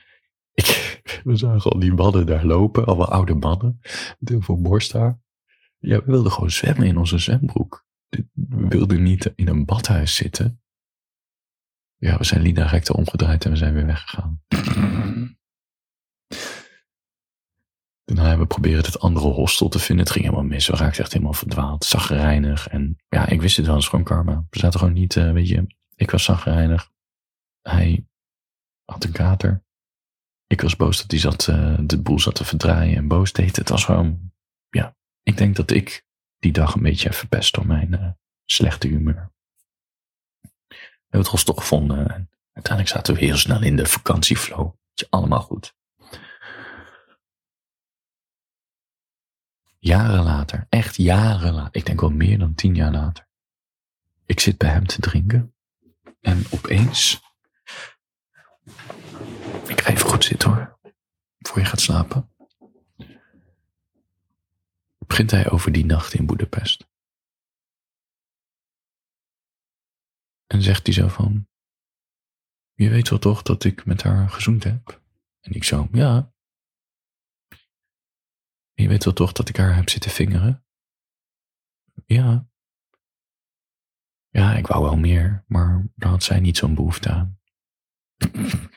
Ik, 0.53 1.01
we 1.23 1.35
zagen 1.35 1.71
al 1.71 1.79
die 1.79 1.93
mannen 1.93 2.25
daar 2.25 2.45
lopen, 2.45 2.85
allemaal 2.85 3.11
oude 3.11 3.33
mannen. 3.33 3.79
Met 4.19 4.29
heel 4.29 4.41
veel 4.41 4.61
borsthaar. 4.61 5.21
Ja, 5.79 5.97
we 5.97 6.11
wilden 6.11 6.31
gewoon 6.31 6.51
zwemmen 6.51 6.87
in 6.87 6.97
onze 6.97 7.17
zwembroek. 7.17 7.82
We 8.33 8.67
wilden 8.67 9.03
niet 9.03 9.31
in 9.35 9.47
een 9.47 9.65
badhuis 9.65 10.15
zitten. 10.15 10.61
Ja, 11.95 12.17
we 12.17 12.23
zijn 12.23 12.41
Lina 12.41 12.65
recte 12.65 12.95
omgedraaid 12.95 13.45
en 13.45 13.51
we 13.51 13.57
zijn 13.57 13.73
weer 13.73 13.85
weggegaan. 13.85 14.41
Daarna 18.05 18.27
hebben 18.27 18.47
we 18.47 18.53
proberen 18.53 18.83
het 18.83 18.99
andere 18.99 19.27
hostel 19.27 19.69
te 19.69 19.79
vinden. 19.79 20.05
Het 20.05 20.13
ging 20.13 20.25
helemaal 20.25 20.45
mis. 20.45 20.67
We 20.67 20.75
raakten 20.75 21.03
echt 21.03 21.13
helemaal 21.13 21.33
verdwaald. 21.33 21.85
Zagrijnig. 21.85 22.67
En 22.67 22.95
ja, 23.09 23.27
ik 23.27 23.41
wist 23.41 23.57
het 23.57 23.65
wel. 23.65 23.75
Het 23.75 23.83
is 23.83 23.89
gewoon 23.89 24.05
karma. 24.05 24.45
We 24.49 24.59
zaten 24.59 24.79
gewoon 24.79 24.93
niet, 24.93 25.15
uh, 25.15 25.31
weet 25.31 25.47
je. 25.47 25.67
Ik 25.95 26.11
was 26.11 26.23
zagrijnig. 26.23 26.91
Hij 27.61 28.07
had 28.85 29.03
een 29.03 29.11
kater. 29.11 29.63
Ik 30.47 30.61
was 30.61 30.75
boos 30.75 31.01
dat 31.01 31.11
hij 31.11 31.19
zat, 31.19 31.47
uh, 31.47 31.77
de 31.83 32.01
boel 32.01 32.19
zat 32.19 32.35
te 32.35 32.45
verdraaien 32.45 32.97
en 32.97 33.07
boos 33.07 33.33
deed. 33.33 33.55
Het 33.55 33.69
was 33.69 33.85
gewoon, 33.85 34.31
ja. 34.69 34.95
Ik 35.23 35.37
denk 35.37 35.55
dat 35.55 35.71
ik 35.71 36.05
die 36.43 36.51
dag 36.51 36.73
een 36.73 36.81
beetje 36.81 37.13
verpest 37.13 37.53
door 37.53 37.67
mijn 37.67 37.91
uh, 37.91 38.09
slechte 38.45 38.87
humeur. 38.87 39.31
We 40.67 40.77
hebben 40.99 41.19
het 41.19 41.27
hostel 41.27 41.53
gevonden. 41.53 41.97
En 41.97 42.29
uiteindelijk 42.53 42.95
zaten 42.95 43.13
we 43.13 43.19
heel 43.19 43.37
snel 43.37 43.61
in 43.61 43.75
de 43.75 43.85
vakantieflow. 43.85 44.73
Allemaal 45.09 45.41
goed. 45.41 45.75
Jaren 49.79 50.23
later, 50.23 50.65
echt 50.69 50.95
jaren 50.95 51.53
later, 51.53 51.75
ik 51.75 51.85
denk 51.85 52.01
wel 52.01 52.09
meer 52.09 52.39
dan 52.39 52.55
tien 52.55 52.75
jaar 52.75 52.91
later. 52.91 53.27
Ik 54.25 54.39
zit 54.39 54.57
bij 54.57 54.69
hem 54.69 54.87
te 54.87 55.01
drinken 55.01 55.55
en 56.21 56.45
opeens. 56.49 57.21
Ik 59.67 59.81
ga 59.81 59.89
even 59.89 60.09
goed 60.09 60.23
zitten 60.23 60.49
hoor, 60.49 60.79
voor 61.39 61.59
je 61.59 61.65
gaat 61.65 61.81
slapen. 61.81 62.32
Begint 65.13 65.31
hij 65.31 65.49
over 65.49 65.71
die 65.71 65.85
nacht 65.85 66.13
in 66.13 66.25
Boedapest. 66.25 66.87
En 70.47 70.61
zegt 70.61 70.85
hij 70.85 70.95
zo 70.95 71.07
van: 71.07 71.47
Je 72.73 72.89
weet 72.89 73.09
wel 73.09 73.19
toch 73.19 73.41
dat 73.41 73.63
ik 73.63 73.85
met 73.85 74.01
haar 74.03 74.29
gezoend 74.29 74.63
heb? 74.63 75.01
En 75.39 75.51
ik 75.51 75.63
zo: 75.63 75.87
Ja, 75.91 76.33
je 78.73 78.87
weet 78.87 79.03
wel 79.03 79.13
toch 79.13 79.31
dat 79.31 79.49
ik 79.49 79.57
haar 79.57 79.75
heb 79.75 79.89
zitten 79.89 80.11
vingeren? 80.11 80.65
Ja. 82.05 82.49
Ja, 84.29 84.55
ik 84.55 84.67
wou 84.67 84.83
wel 84.83 84.97
meer, 84.97 85.43
maar 85.47 85.87
daar 85.95 86.09
had 86.09 86.23
zij 86.23 86.39
niet 86.39 86.57
zo'n 86.57 86.75
behoefte 86.75 87.09
aan. 87.09 87.39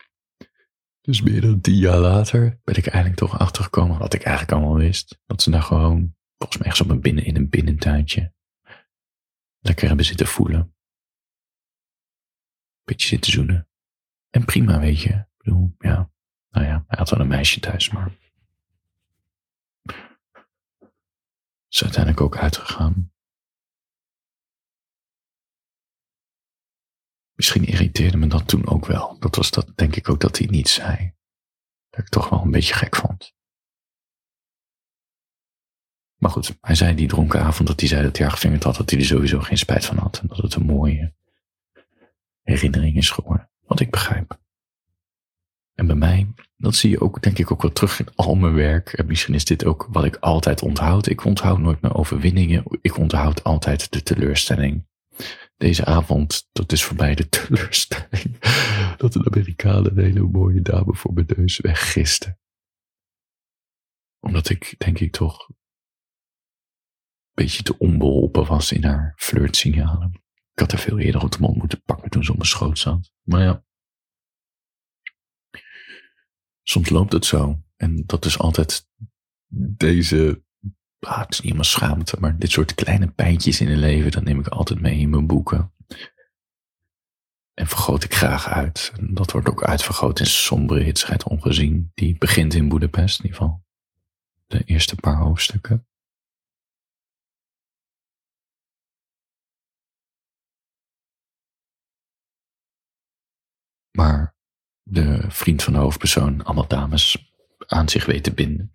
Dus 1.01 1.23
meer 1.23 1.41
dan 1.41 1.61
tien 1.61 1.77
jaar 1.77 1.99
later 1.99 2.61
ben 2.65 2.77
ik 2.77 2.87
eigenlijk 2.87 3.17
toch 3.17 3.39
achtergekomen 3.39 3.99
wat 3.99 4.15
ik 4.15 4.23
eigenlijk 4.23 4.59
allemaal 4.59 4.79
wist. 4.79 5.21
Dat 5.27 5.43
ze 5.43 5.51
daar 5.51 5.63
gewoon, 5.63 6.16
volgens 6.37 6.59
mij 6.59 6.69
ergens 6.69 6.81
op 6.81 6.91
een 6.91 7.01
binnen, 7.01 7.25
in 7.25 7.37
een 7.37 7.49
binnentuintje, 7.49 8.33
lekker 9.59 9.87
hebben 9.87 10.07
zitten 10.07 10.27
voelen. 10.27 10.75
Beetje 12.85 13.09
zitten 13.09 13.33
zoenen. 13.33 13.69
En 14.31 14.45
prima, 14.45 14.79
weet 14.81 15.01
je. 15.01 15.09
Ik 15.09 15.27
bedoel, 15.37 15.75
ja. 15.79 16.11
Nou 16.51 16.67
ja, 16.67 16.85
hij 16.87 16.99
had 16.99 17.11
wel 17.11 17.21
een 17.21 17.29
meisje 17.29 17.61
thuis, 17.61 17.91
maar 17.91 18.13
is 21.69 21.83
uiteindelijk 21.83 22.21
ook 22.21 22.37
uitgegaan. 22.37 23.13
Misschien 27.35 27.65
irriteerde 27.65 28.17
me 28.17 28.27
dat 28.27 28.49
toen 28.49 28.67
ook 28.67 28.87
wel. 28.87 29.19
Dat 29.19 29.37
was 29.37 29.51
dat, 29.51 29.77
denk 29.77 29.97
ik 29.97 30.09
ook, 30.09 30.21
dat 30.21 30.39
hij 30.39 30.47
niet 30.47 30.69
zei. 30.69 31.15
Dat 31.91 32.01
ik 32.01 32.09
toch 32.09 32.29
wel 32.29 32.43
een 32.43 32.51
beetje 32.51 32.75
gek 32.75 32.97
vond. 32.97 33.36
Maar 36.17 36.31
goed, 36.31 36.59
hij 36.61 36.75
zei 36.75 36.95
die 36.95 37.09
dronken 37.09 37.41
avond 37.41 37.69
dat 37.69 37.81
hij 37.81 37.89
zei 37.89 38.03
dat 38.03 38.17
hij 38.17 38.27
haar 38.27 38.35
gevingerd 38.35 38.63
had, 38.63 38.77
dat 38.77 38.91
hij 38.91 38.99
er 38.99 39.05
sowieso 39.05 39.41
geen 39.41 39.59
spijt 39.59 39.85
van 39.85 39.97
had. 39.97 40.19
En 40.19 40.29
dat 40.29 40.37
het 40.37 40.55
een 40.55 40.67
mooie 40.67 41.15
herinnering 42.43 42.97
is 42.97 43.11
geworden. 43.11 43.51
Wat 43.61 43.81
ik 43.81 43.91
begrijp. 43.91 44.39
En 45.75 45.87
bij 45.87 45.97
mij, 45.97 46.35
dat 46.57 46.75
zie 46.75 46.91
je 46.91 47.01
ook, 47.01 47.23
denk 47.23 47.39
ik, 47.39 47.51
ook 47.51 47.63
wel 47.63 47.73
terug 47.73 48.01
in 48.01 48.09
al 48.15 48.35
mijn 48.35 48.55
werk. 48.55 48.93
En 48.93 49.07
misschien 49.07 49.35
is 49.35 49.45
dit 49.45 49.65
ook 49.65 49.89
wat 49.91 50.05
ik 50.05 50.17
altijd 50.17 50.63
onthoud. 50.63 51.07
Ik 51.07 51.25
onthoud 51.25 51.59
nooit 51.59 51.81
mijn 51.81 51.95
overwinningen. 51.95 52.65
Ik 52.81 52.97
onthoud 52.97 53.45
altijd 53.45 53.93
de 53.93 54.03
teleurstelling. 54.03 54.87
Deze 55.57 55.85
avond, 55.85 56.49
dat 56.53 56.73
is 56.73 56.85
voor 56.85 56.97
mij 56.97 57.15
de 57.15 57.29
teleurstelling. 57.39 58.37
Dat 58.97 59.13
de 59.13 59.31
Amerikanen 59.33 59.99
een 59.99 60.05
hele 60.05 60.29
mooie 60.29 60.63
dame 60.63 60.95
voor 60.95 61.13
mijn 61.13 61.27
neus 61.37 61.59
weggisten. 61.59 62.39
Omdat 64.21 64.49
ik, 64.49 64.75
denk 64.79 64.99
ik, 64.99 65.13
toch 65.13 65.49
een 65.49 65.57
beetje 67.37 67.63
te 67.63 67.79
onbeholpen 67.79 68.47
was 68.47 68.73
in 68.73 68.85
haar 68.85 69.13
flirtsignalen. 69.17 70.13
Ik 70.53 70.59
had 70.59 70.73
er 70.73 70.79
veel 70.79 70.99
eerder 70.99 71.23
op 71.23 71.33
de 71.33 71.39
mond 71.41 71.57
moeten 71.57 71.83
pakken 71.83 72.11
toen 72.11 72.25
ze 72.25 72.31
op 72.31 72.37
mijn 72.37 72.49
schoot 72.49 72.79
zat. 72.79 73.13
Maar 73.23 73.43
ja. 73.43 73.65
Soms 76.63 76.89
loopt 76.89 77.13
het 77.13 77.25
zo. 77.25 77.63
En 77.77 78.03
dat 78.07 78.25
is 78.25 78.39
altijd 78.39 78.89
deze. 79.49 80.45
Ah, 80.99 81.19
het 81.19 81.31
is 81.31 81.37
niet 81.37 81.43
helemaal 81.43 81.65
schaamte, 81.65 82.17
maar 82.21 82.39
dit 82.39 82.51
soort 82.51 82.75
kleine 82.75 83.09
pijntjes 83.09 83.61
in 83.61 83.69
het 83.69 83.79
leven, 83.79 84.11
dat 84.11 84.25
neem 84.25 84.39
ik 84.39 84.49
altijd 84.49 84.81
mee 84.81 84.99
in 84.99 85.11
mijn 85.11 85.27
boeken. 85.27 85.73
En 87.55 87.67
vergroot 87.67 88.05
ik 88.05 88.15
graag 88.15 88.49
uit. 88.49 88.93
En 88.97 89.15
dat 89.15 89.33
wordt 89.33 89.49
ook 89.49 89.65
uitvergroot 89.65 90.21
in 90.21 90.27
sombere 90.27 90.83
hitsheid 90.83 91.25
ongezien. 91.25 91.91
Die 91.95 92.19
begint 92.19 92.55
in 92.55 92.69
Boedapest, 92.69 93.19
in 93.19 93.25
ieder 93.25 93.41
geval. 93.41 93.65
De 94.47 94.63
eerste 94.65 94.95
paar 94.95 95.17
hoofdstukken. 95.17 95.87
Maar 103.97 104.37
de 104.89 105.25
vriend 105.29 105.63
van 105.63 105.73
de 105.73 105.79
hoofdpersoon 105.79 106.45
allemaal 106.45 106.69
dames 106.69 107.33
aan 107.67 107.89
zich 107.89 108.05
weet 108.05 108.23
te 108.23 108.33
binden. 108.33 108.71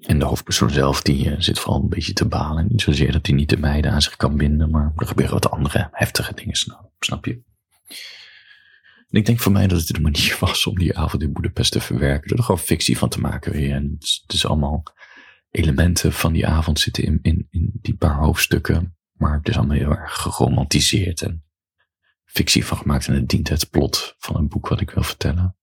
En 0.00 0.18
de 0.18 0.24
hoofdpersoon 0.24 0.70
zelf, 0.70 1.02
die 1.02 1.30
uh, 1.30 1.34
zit 1.38 1.58
vooral 1.58 1.82
een 1.82 1.88
beetje 1.88 2.12
te 2.12 2.28
balen. 2.28 2.66
Niet 2.68 2.80
zozeer 2.80 3.12
dat 3.12 3.26
hij 3.26 3.34
niet 3.34 3.48
de 3.48 3.56
meiden 3.56 3.92
aan 3.92 4.02
zich 4.02 4.16
kan 4.16 4.36
binden, 4.36 4.70
maar 4.70 4.92
er 4.96 5.06
gebeuren 5.06 5.34
wat 5.34 5.50
andere 5.50 5.88
heftige 5.92 6.34
dingen, 6.34 6.56
snap 6.98 7.24
je? 7.24 7.42
En 9.08 9.18
ik 9.18 9.26
denk 9.26 9.40
voor 9.40 9.52
mij 9.52 9.66
dat 9.66 9.78
het 9.78 9.96
de 9.96 10.00
manier 10.00 10.36
was 10.40 10.66
om 10.66 10.78
die 10.78 10.98
avond 10.98 11.22
in 11.22 11.32
Boedapest 11.32 11.72
te 11.72 11.80
verwerken. 11.80 12.28
Door 12.28 12.38
er 12.38 12.44
gewoon 12.44 12.60
fictie 12.60 12.98
van 12.98 13.08
te 13.08 13.20
maken 13.20 13.52
weer. 13.52 13.74
En 13.74 13.90
het 13.94 14.02
is, 14.02 14.20
het 14.22 14.32
is 14.32 14.46
allemaal 14.46 14.82
elementen 15.50 16.12
van 16.12 16.32
die 16.32 16.46
avond 16.46 16.80
zitten 16.80 17.04
in, 17.04 17.18
in, 17.22 17.46
in 17.50 17.70
die 17.72 17.96
paar 17.96 18.16
hoofdstukken. 18.16 18.96
Maar 19.12 19.36
het 19.36 19.48
is 19.48 19.56
allemaal 19.56 19.76
heel 19.76 19.96
erg 19.96 20.12
geromantiseerd 20.12 21.22
en 21.22 21.45
fictie 22.36 22.64
van 22.66 22.76
gemaakt. 22.76 23.08
En 23.08 23.14
het 23.14 23.28
dient 23.28 23.48
het 23.48 23.70
plot 23.70 24.14
van 24.18 24.36
een 24.36 24.48
boek 24.48 24.68
wat 24.68 24.80
ik 24.80 24.90
wil 24.90 25.02
vertellen. 25.02 25.56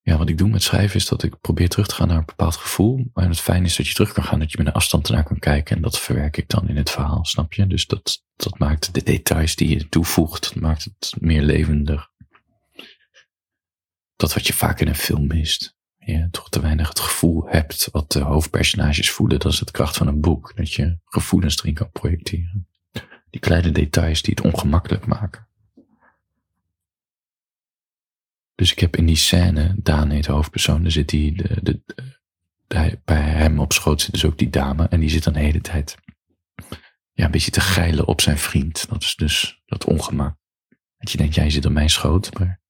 Ja, 0.00 0.16
wat 0.16 0.28
ik 0.28 0.38
doe 0.38 0.48
met 0.48 0.62
schrijven 0.62 0.96
is 0.96 1.06
dat 1.06 1.22
ik 1.22 1.40
probeer 1.40 1.68
terug 1.68 1.86
te 1.86 1.94
gaan 1.94 2.08
naar 2.08 2.16
een 2.16 2.24
bepaald 2.24 2.56
gevoel. 2.56 3.10
En 3.14 3.28
het 3.28 3.40
fijn 3.40 3.64
is 3.64 3.76
dat 3.76 3.86
je 3.86 3.94
terug 3.94 4.12
kan 4.12 4.24
gaan, 4.24 4.38
dat 4.38 4.50
je 4.50 4.58
met 4.58 4.66
een 4.66 4.72
afstand 4.72 5.08
ernaar 5.08 5.24
kan 5.24 5.38
kijken. 5.38 5.76
En 5.76 5.82
dat 5.82 5.98
verwerk 5.98 6.36
ik 6.36 6.48
dan 6.48 6.68
in 6.68 6.76
het 6.76 6.90
verhaal, 6.90 7.24
snap 7.24 7.52
je? 7.52 7.66
Dus 7.66 7.86
dat, 7.86 8.24
dat 8.36 8.58
maakt 8.58 8.94
de 8.94 9.02
details 9.02 9.56
die 9.56 9.68
je 9.68 9.88
toevoegt, 9.88 10.54
maakt 10.54 10.84
het 10.84 11.14
meer 11.20 11.42
levendig. 11.42 12.10
Dat 14.16 14.34
wat 14.34 14.46
je 14.46 14.52
vaak 14.52 14.80
in 14.80 14.88
een 14.88 14.94
film 14.94 15.26
mist. 15.26 15.77
Je 16.12 16.28
toch 16.30 16.48
te 16.48 16.60
weinig 16.60 16.88
het 16.88 17.00
gevoel 17.00 17.48
hebt 17.48 17.88
wat 17.92 18.12
de 18.12 18.20
hoofdpersonages 18.20 19.10
voelen. 19.10 19.38
Dat 19.38 19.52
is 19.52 19.60
het 19.60 19.70
kracht 19.70 19.96
van 19.96 20.06
een 20.06 20.20
boek. 20.20 20.56
Dat 20.56 20.72
je 20.72 20.98
gevoelens 21.04 21.58
erin 21.58 21.74
kan 21.74 21.90
projecteren. 21.90 22.68
Die 23.30 23.40
kleine 23.40 23.70
details 23.70 24.22
die 24.22 24.34
het 24.36 24.44
ongemakkelijk 24.44 25.06
maken. 25.06 25.48
Dus 28.54 28.72
ik 28.72 28.78
heb 28.78 28.96
in 28.96 29.06
die 29.06 29.16
scène, 29.16 29.74
Daan 29.76 30.10
heet 30.10 30.24
de 30.24 30.32
hoofdpersoon, 30.32 30.84
er 30.84 30.90
zit 30.90 31.08
die, 31.08 31.42
de, 31.62 31.80
bij 33.04 33.20
hem 33.20 33.58
op 33.58 33.72
schoot 33.72 34.00
zit 34.00 34.12
dus 34.12 34.24
ook 34.24 34.38
die 34.38 34.50
dame 34.50 34.88
en 34.88 35.00
die 35.00 35.10
zit 35.10 35.24
dan 35.24 35.32
de 35.32 35.38
hele 35.38 35.60
tijd 35.60 35.96
ja, 37.12 37.24
een 37.24 37.30
beetje 37.30 37.50
te 37.50 37.60
geilen 37.60 38.06
op 38.06 38.20
zijn 38.20 38.38
vriend. 38.38 38.88
Dat 38.88 39.02
is 39.02 39.14
dus 39.14 39.62
dat 39.66 39.84
ongemak. 39.84 40.36
Dat 40.98 41.10
je 41.10 41.18
denkt, 41.18 41.34
jij 41.34 41.50
zit 41.50 41.66
op 41.66 41.72
mijn 41.72 41.90
schoot, 41.90 42.38
maar 42.38 42.60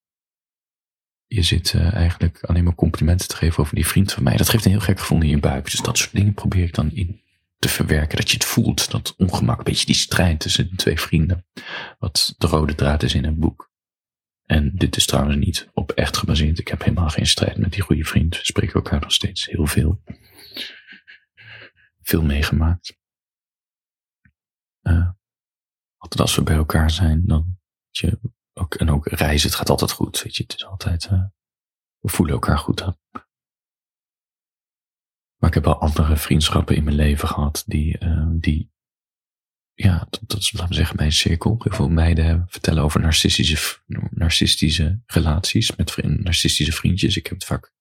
je 1.39 1.45
zit 1.45 1.73
uh, 1.73 1.95
eigenlijk 1.95 2.45
alleen 2.45 2.65
maar 2.65 2.75
complimenten 2.75 3.29
te 3.29 3.37
geven 3.37 3.59
over 3.59 3.75
die 3.75 3.87
vriend 3.87 4.13
van 4.13 4.23
mij. 4.23 4.37
Dat 4.37 4.49
geeft 4.49 4.65
een 4.65 4.71
heel 4.71 4.81
gek 4.81 4.99
gevoel 4.99 5.23
in 5.23 5.29
je 5.29 5.39
buik. 5.39 5.71
Dus 5.71 5.81
dat 5.81 5.99
soort 5.99 6.15
dingen 6.15 6.35
probeer 6.35 6.65
ik 6.65 6.75
dan 6.75 6.91
in 6.91 7.23
te 7.59 7.69
verwerken. 7.69 8.17
Dat 8.17 8.31
je 8.31 8.35
het 8.35 8.45
voelt, 8.45 8.91
dat 8.91 9.15
ongemak, 9.17 9.59
een 9.59 9.65
beetje 9.65 9.87
die 9.87 9.95
strijd 9.95 10.41
tussen 10.41 10.71
de 10.71 10.77
twee 10.77 11.01
vrienden. 11.01 11.47
Wat 11.99 12.35
de 12.39 12.47
rode 12.47 12.75
draad 12.75 13.03
is 13.03 13.15
in 13.15 13.25
een 13.25 13.39
boek. 13.39 13.73
En 14.45 14.73
dit 14.75 14.97
is 14.97 15.07
trouwens 15.07 15.37
niet 15.37 15.69
op 15.73 15.91
echt 15.91 16.17
gebaseerd. 16.17 16.59
Ik 16.59 16.69
heb 16.69 16.83
helemaal 16.83 17.09
geen 17.09 17.27
strijd 17.27 17.57
met 17.57 17.73
die 17.73 17.83
goede 17.83 18.05
vriend. 18.05 18.37
We 18.37 18.45
spreken 18.45 18.75
elkaar 18.75 19.01
nog 19.01 19.13
steeds 19.13 19.47
heel 19.47 19.67
veel. 19.67 20.03
Veel 22.03 22.23
meegemaakt. 22.23 22.97
Uh, 24.83 25.11
altijd 25.97 26.21
als 26.21 26.37
we 26.37 26.43
bij 26.43 26.57
elkaar 26.57 26.91
zijn, 26.91 27.23
dan 27.27 27.59
je 27.91 28.19
ook, 28.59 28.75
en 28.75 28.91
ook 28.91 29.07
reizen, 29.07 29.49
het 29.49 29.59
gaat 29.59 29.71
altijd 29.71 29.91
goed. 29.91 30.23
Weet 30.23 30.37
je, 30.37 30.43
het 30.43 30.55
is 30.55 30.67
altijd, 30.67 31.09
uh, 31.13 31.25
we 31.99 32.09
voelen 32.09 32.35
elkaar 32.35 32.59
goed. 32.59 32.81
Maar 35.37 35.49
ik 35.49 35.55
heb 35.55 35.65
wel 35.65 35.81
andere 35.81 36.17
vriendschappen 36.17 36.77
in 36.77 36.85
mijn 36.85 36.97
leven 36.97 37.29
gehad 37.29 37.63
die, 37.67 37.99
uh, 38.01 38.27
die 38.31 38.71
ja, 39.75 40.07
dat, 40.27 40.39
is, 40.39 40.53
laten 40.53 40.69
we 40.69 40.75
zeggen, 40.75 40.97
mijn 40.97 41.13
cirkel. 41.13 41.57
Heel 41.59 41.73
veel 41.73 41.89
meiden 41.89 42.47
vertellen 42.49 42.83
over 42.83 43.01
narcistische, 43.01 43.79
narcistische 44.11 45.01
relaties 45.07 45.77
met 45.77 45.91
vriend, 45.91 46.25
narcistische 46.25 46.73
vriendjes. 46.73 47.17
Ik 47.17 47.27
heb 47.27 47.35
het 47.35 47.45
vaak 47.45 47.73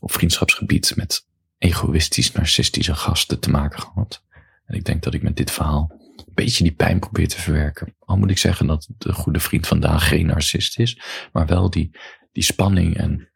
op 0.00 0.12
vriendschapsgebied 0.12 0.96
met 0.96 1.26
egoïstisch, 1.58 2.32
narcistische 2.32 2.94
gasten 2.94 3.40
te 3.40 3.50
maken 3.50 3.80
gehad. 3.80 4.24
En 4.64 4.74
ik 4.74 4.84
denk 4.84 5.02
dat 5.02 5.14
ik 5.14 5.22
met 5.22 5.36
dit 5.36 5.50
verhaal 5.50 5.99
een 6.26 6.34
beetje 6.34 6.62
die 6.62 6.74
pijn 6.74 6.98
probeer 6.98 7.28
te 7.28 7.40
verwerken. 7.40 7.96
Al 7.98 8.16
moet 8.16 8.30
ik 8.30 8.38
zeggen 8.38 8.66
dat 8.66 8.88
de 8.98 9.12
goede 9.12 9.40
vriend 9.40 9.66
vandaag 9.66 10.08
geen 10.08 10.26
narcist 10.26 10.78
is, 10.78 11.00
maar 11.32 11.46
wel 11.46 11.70
die, 11.70 11.90
die 12.32 12.42
spanning 12.42 12.96
en 12.96 13.30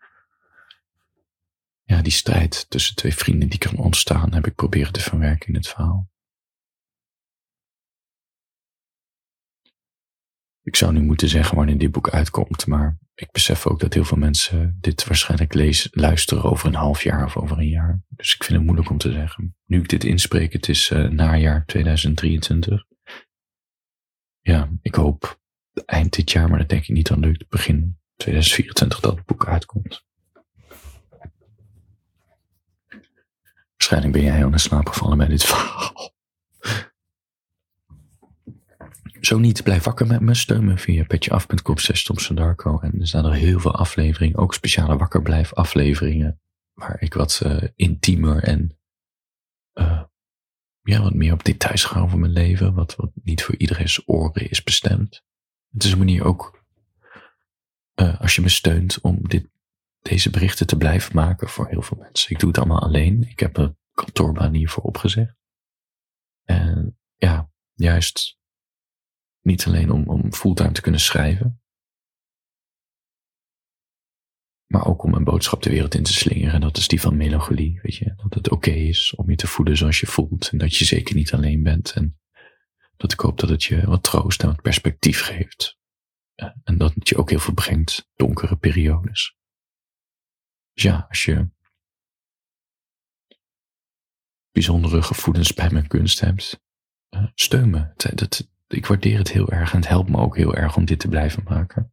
ja, 1.85 2.03
die 2.03 2.13
strijd 2.13 2.67
tussen 2.69 2.97
twee 2.97 3.15
vrienden 3.15 3.49
die 3.49 3.59
kan 3.59 3.77
ontstaan, 3.77 4.35
heb 4.35 4.47
ik 4.47 4.55
proberen 4.55 4.93
te 4.93 5.01
verwerken 5.01 5.49
in 5.49 5.55
het 5.55 5.69
verhaal. 5.69 6.09
Ik 10.65 10.77
zou 10.77 10.93
nu 10.93 11.03
moeten 11.03 11.29
zeggen 11.29 11.57
wanneer 11.57 11.79
dit 11.79 11.91
boek 11.91 12.11
uitkomt, 12.11 12.67
maar 12.67 12.99
ik 13.15 13.31
besef 13.31 13.67
ook 13.67 13.81
dat 13.81 13.95
heel 13.95 14.05
veel 14.05 14.19
mensen 14.19 14.77
dit 14.81 15.05
waarschijnlijk 15.07 15.55
lezen, 15.55 15.91
luisteren 15.93 16.45
over 16.45 16.69
een 16.69 16.75
half 16.75 17.03
jaar 17.03 17.25
of 17.25 17.37
over 17.37 17.59
een 17.59 17.69
jaar. 17.69 18.03
Dus 18.09 18.35
ik 18.35 18.45
vind 18.45 18.59
het 18.59 18.67
moeilijk 18.67 18.91
om 18.91 18.99
te 18.99 19.13
zeggen. 19.13 19.57
Nu 19.65 19.79
ik 19.79 19.89
dit 19.89 20.05
inspreek, 20.05 20.53
het 20.53 20.69
is 20.69 20.91
uh, 20.91 21.09
najaar 21.09 21.65
2023. 21.67 22.85
Ja, 24.41 24.71
ik 24.83 24.95
hoop 24.95 25.41
eind 25.85 26.13
dit 26.13 26.31
jaar, 26.31 26.49
maar 26.49 26.59
dat 26.59 26.69
denk 26.69 26.83
ik 26.83 26.95
niet 26.95 27.09
dan 27.09 27.21
lukt. 27.21 27.49
Begin 27.49 27.99
2024 28.17 29.01
dat 29.01 29.17
het 29.17 29.25
boek 29.25 29.47
uitkomt. 29.47 30.05
Waarschijnlijk 33.71 34.13
ben 34.13 34.23
jij 34.23 34.45
al 34.45 34.53
in 34.53 34.59
slaap 34.59 34.89
gevallen 34.89 35.19
bij 35.19 35.29
dit 35.29 35.45
verhaal. 35.45 36.14
Zo 39.25 39.39
niet, 39.39 39.63
blijf 39.63 39.85
wakker 39.85 40.07
met 40.07 40.21
me. 40.21 40.35
Steun 40.35 40.65
me 40.65 40.79
via 40.79 41.05
petjeaf.com 41.05 41.77
Darko. 42.35 42.79
En 42.81 43.01
er 43.01 43.07
staan 43.07 43.25
er 43.25 43.33
heel 43.33 43.61
veel 43.61 43.75
afleveringen, 43.75 44.39
ook 44.39 44.55
speciale 44.55 44.97
wakkerblijf 44.97 45.53
afleveringen. 45.53 46.41
Waar 46.73 47.03
ik 47.03 47.15
wat 47.15 47.41
uh, 47.47 47.63
intiemer 47.75 48.43
en 48.43 48.79
uh, 49.75 50.03
ja, 50.83 51.03
wat 51.03 51.15
meer 51.15 51.33
op 51.33 51.45
details 51.45 51.85
ga 51.85 52.01
over 52.01 52.19
mijn 52.19 52.33
leven. 52.33 52.75
Wat, 52.75 52.97
wat 52.97 53.11
niet 53.23 53.43
voor 53.43 53.57
iedereen's 53.57 54.03
oren 54.07 54.51
is 54.51 54.63
bestemd. 54.63 55.25
Het 55.71 55.85
is 55.85 55.93
een 55.93 55.99
manier 55.99 56.25
ook, 56.25 56.65
uh, 57.95 58.21
als 58.21 58.35
je 58.35 58.43
me 58.43 58.49
steunt, 58.49 59.01
om 59.01 59.29
dit, 59.29 59.49
deze 60.01 60.31
berichten 60.31 60.67
te 60.67 60.77
blijven 60.77 61.15
maken 61.15 61.49
voor 61.49 61.69
heel 61.69 61.83
veel 61.83 61.99
mensen. 62.01 62.31
Ik 62.31 62.39
doe 62.39 62.49
het 62.49 62.59
allemaal 62.59 62.83
alleen. 62.83 63.29
Ik 63.29 63.41
heb 63.41 63.57
een 63.57 63.77
kantoorbaan 63.93 64.55
hiervoor 64.55 64.83
opgezegd. 64.83 65.35
En 66.45 66.99
ja, 67.17 67.51
juist 67.75 68.43
niet 69.45 69.67
alleen 69.67 69.91
om, 69.91 70.09
om 70.09 70.33
fulltime 70.33 70.73
te 70.73 70.81
kunnen 70.81 71.01
schrijven, 71.01 71.63
maar 74.67 74.87
ook 74.87 75.03
om 75.03 75.15
een 75.15 75.25
boodschap 75.25 75.63
de 75.63 75.71
wereld 75.71 75.95
in 75.95 76.03
te 76.03 76.13
slingeren. 76.13 76.53
En 76.53 76.61
dat 76.61 76.77
is 76.77 76.89
die 76.89 77.01
van 77.01 77.17
melancholie, 77.17 77.81
weet 77.83 77.97
je. 77.97 78.15
Dat 78.17 78.35
het 78.35 78.51
oké 78.51 78.71
is 78.71 79.15
om 79.15 79.31
je 79.31 79.37
te 79.37 79.47
voelen 79.47 79.77
zoals 79.77 80.01
je 80.01 80.07
voelt. 80.07 80.49
En 80.49 80.59
dat 80.59 80.77
je 80.77 80.85
zeker 80.85 81.15
niet 81.15 81.33
alleen 81.33 81.63
bent. 81.63 81.93
En 81.93 82.21
dat 82.97 83.13
ik 83.13 83.21
hoop 83.21 83.39
dat 83.39 83.49
het 83.49 83.65
je 83.65 83.87
wat 83.87 84.03
troost 84.03 84.43
en 84.43 84.49
wat 84.49 84.63
perspectief 84.63 85.21
geeft. 85.21 85.79
En 86.65 86.79
dat 86.79 86.95
het 86.95 87.09
je 87.09 87.17
ook 87.17 87.31
heel 87.31 87.39
veel 87.39 87.55
brengt, 87.55 88.11
donkere 88.15 88.57
periodes. 88.57 89.37
Dus 90.73 90.83
ja, 90.83 91.07
als 91.09 91.25
je 91.25 91.51
bijzondere 94.51 95.03
gevoelens 95.03 95.55
bij 95.55 95.71
mijn 95.71 95.87
kunst 95.87 96.21
hebt, 96.21 96.61
uh, 97.11 97.27
steun 97.35 97.71
me. 97.71 97.93
Dat, 98.15 98.49
ik 98.77 98.87
waardeer 98.87 99.19
het 99.19 99.33
heel 99.33 99.51
erg 99.51 99.73
en 99.73 99.79
het 99.79 99.89
helpt 99.89 100.11
me 100.11 100.19
ook 100.19 100.37
heel 100.37 100.55
erg 100.55 100.77
om 100.77 100.85
dit 100.85 101.01
te 101.01 101.09
blijven 101.09 101.43
maken. 101.43 101.93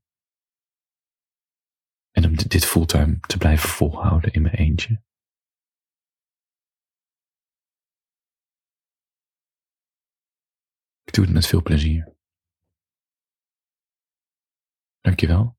En 2.12 2.26
om 2.26 2.36
dit 2.36 2.66
fulltime 2.66 3.20
te 3.20 3.38
blijven 3.38 3.70
volhouden 3.70 4.34
in 4.34 4.42
mijn 4.42 4.56
eentje. 4.56 5.04
Ik 11.04 11.14
doe 11.14 11.26
het 11.26 11.34
met 11.34 11.48
veel 11.48 11.62
plezier. 11.62 12.16
Dankjewel. 15.00 15.58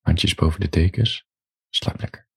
Handjes 0.00 0.34
boven 0.34 0.60
de 0.60 0.68
tekens. 0.68 1.26
Slaap 1.68 2.00
lekker. 2.00 2.27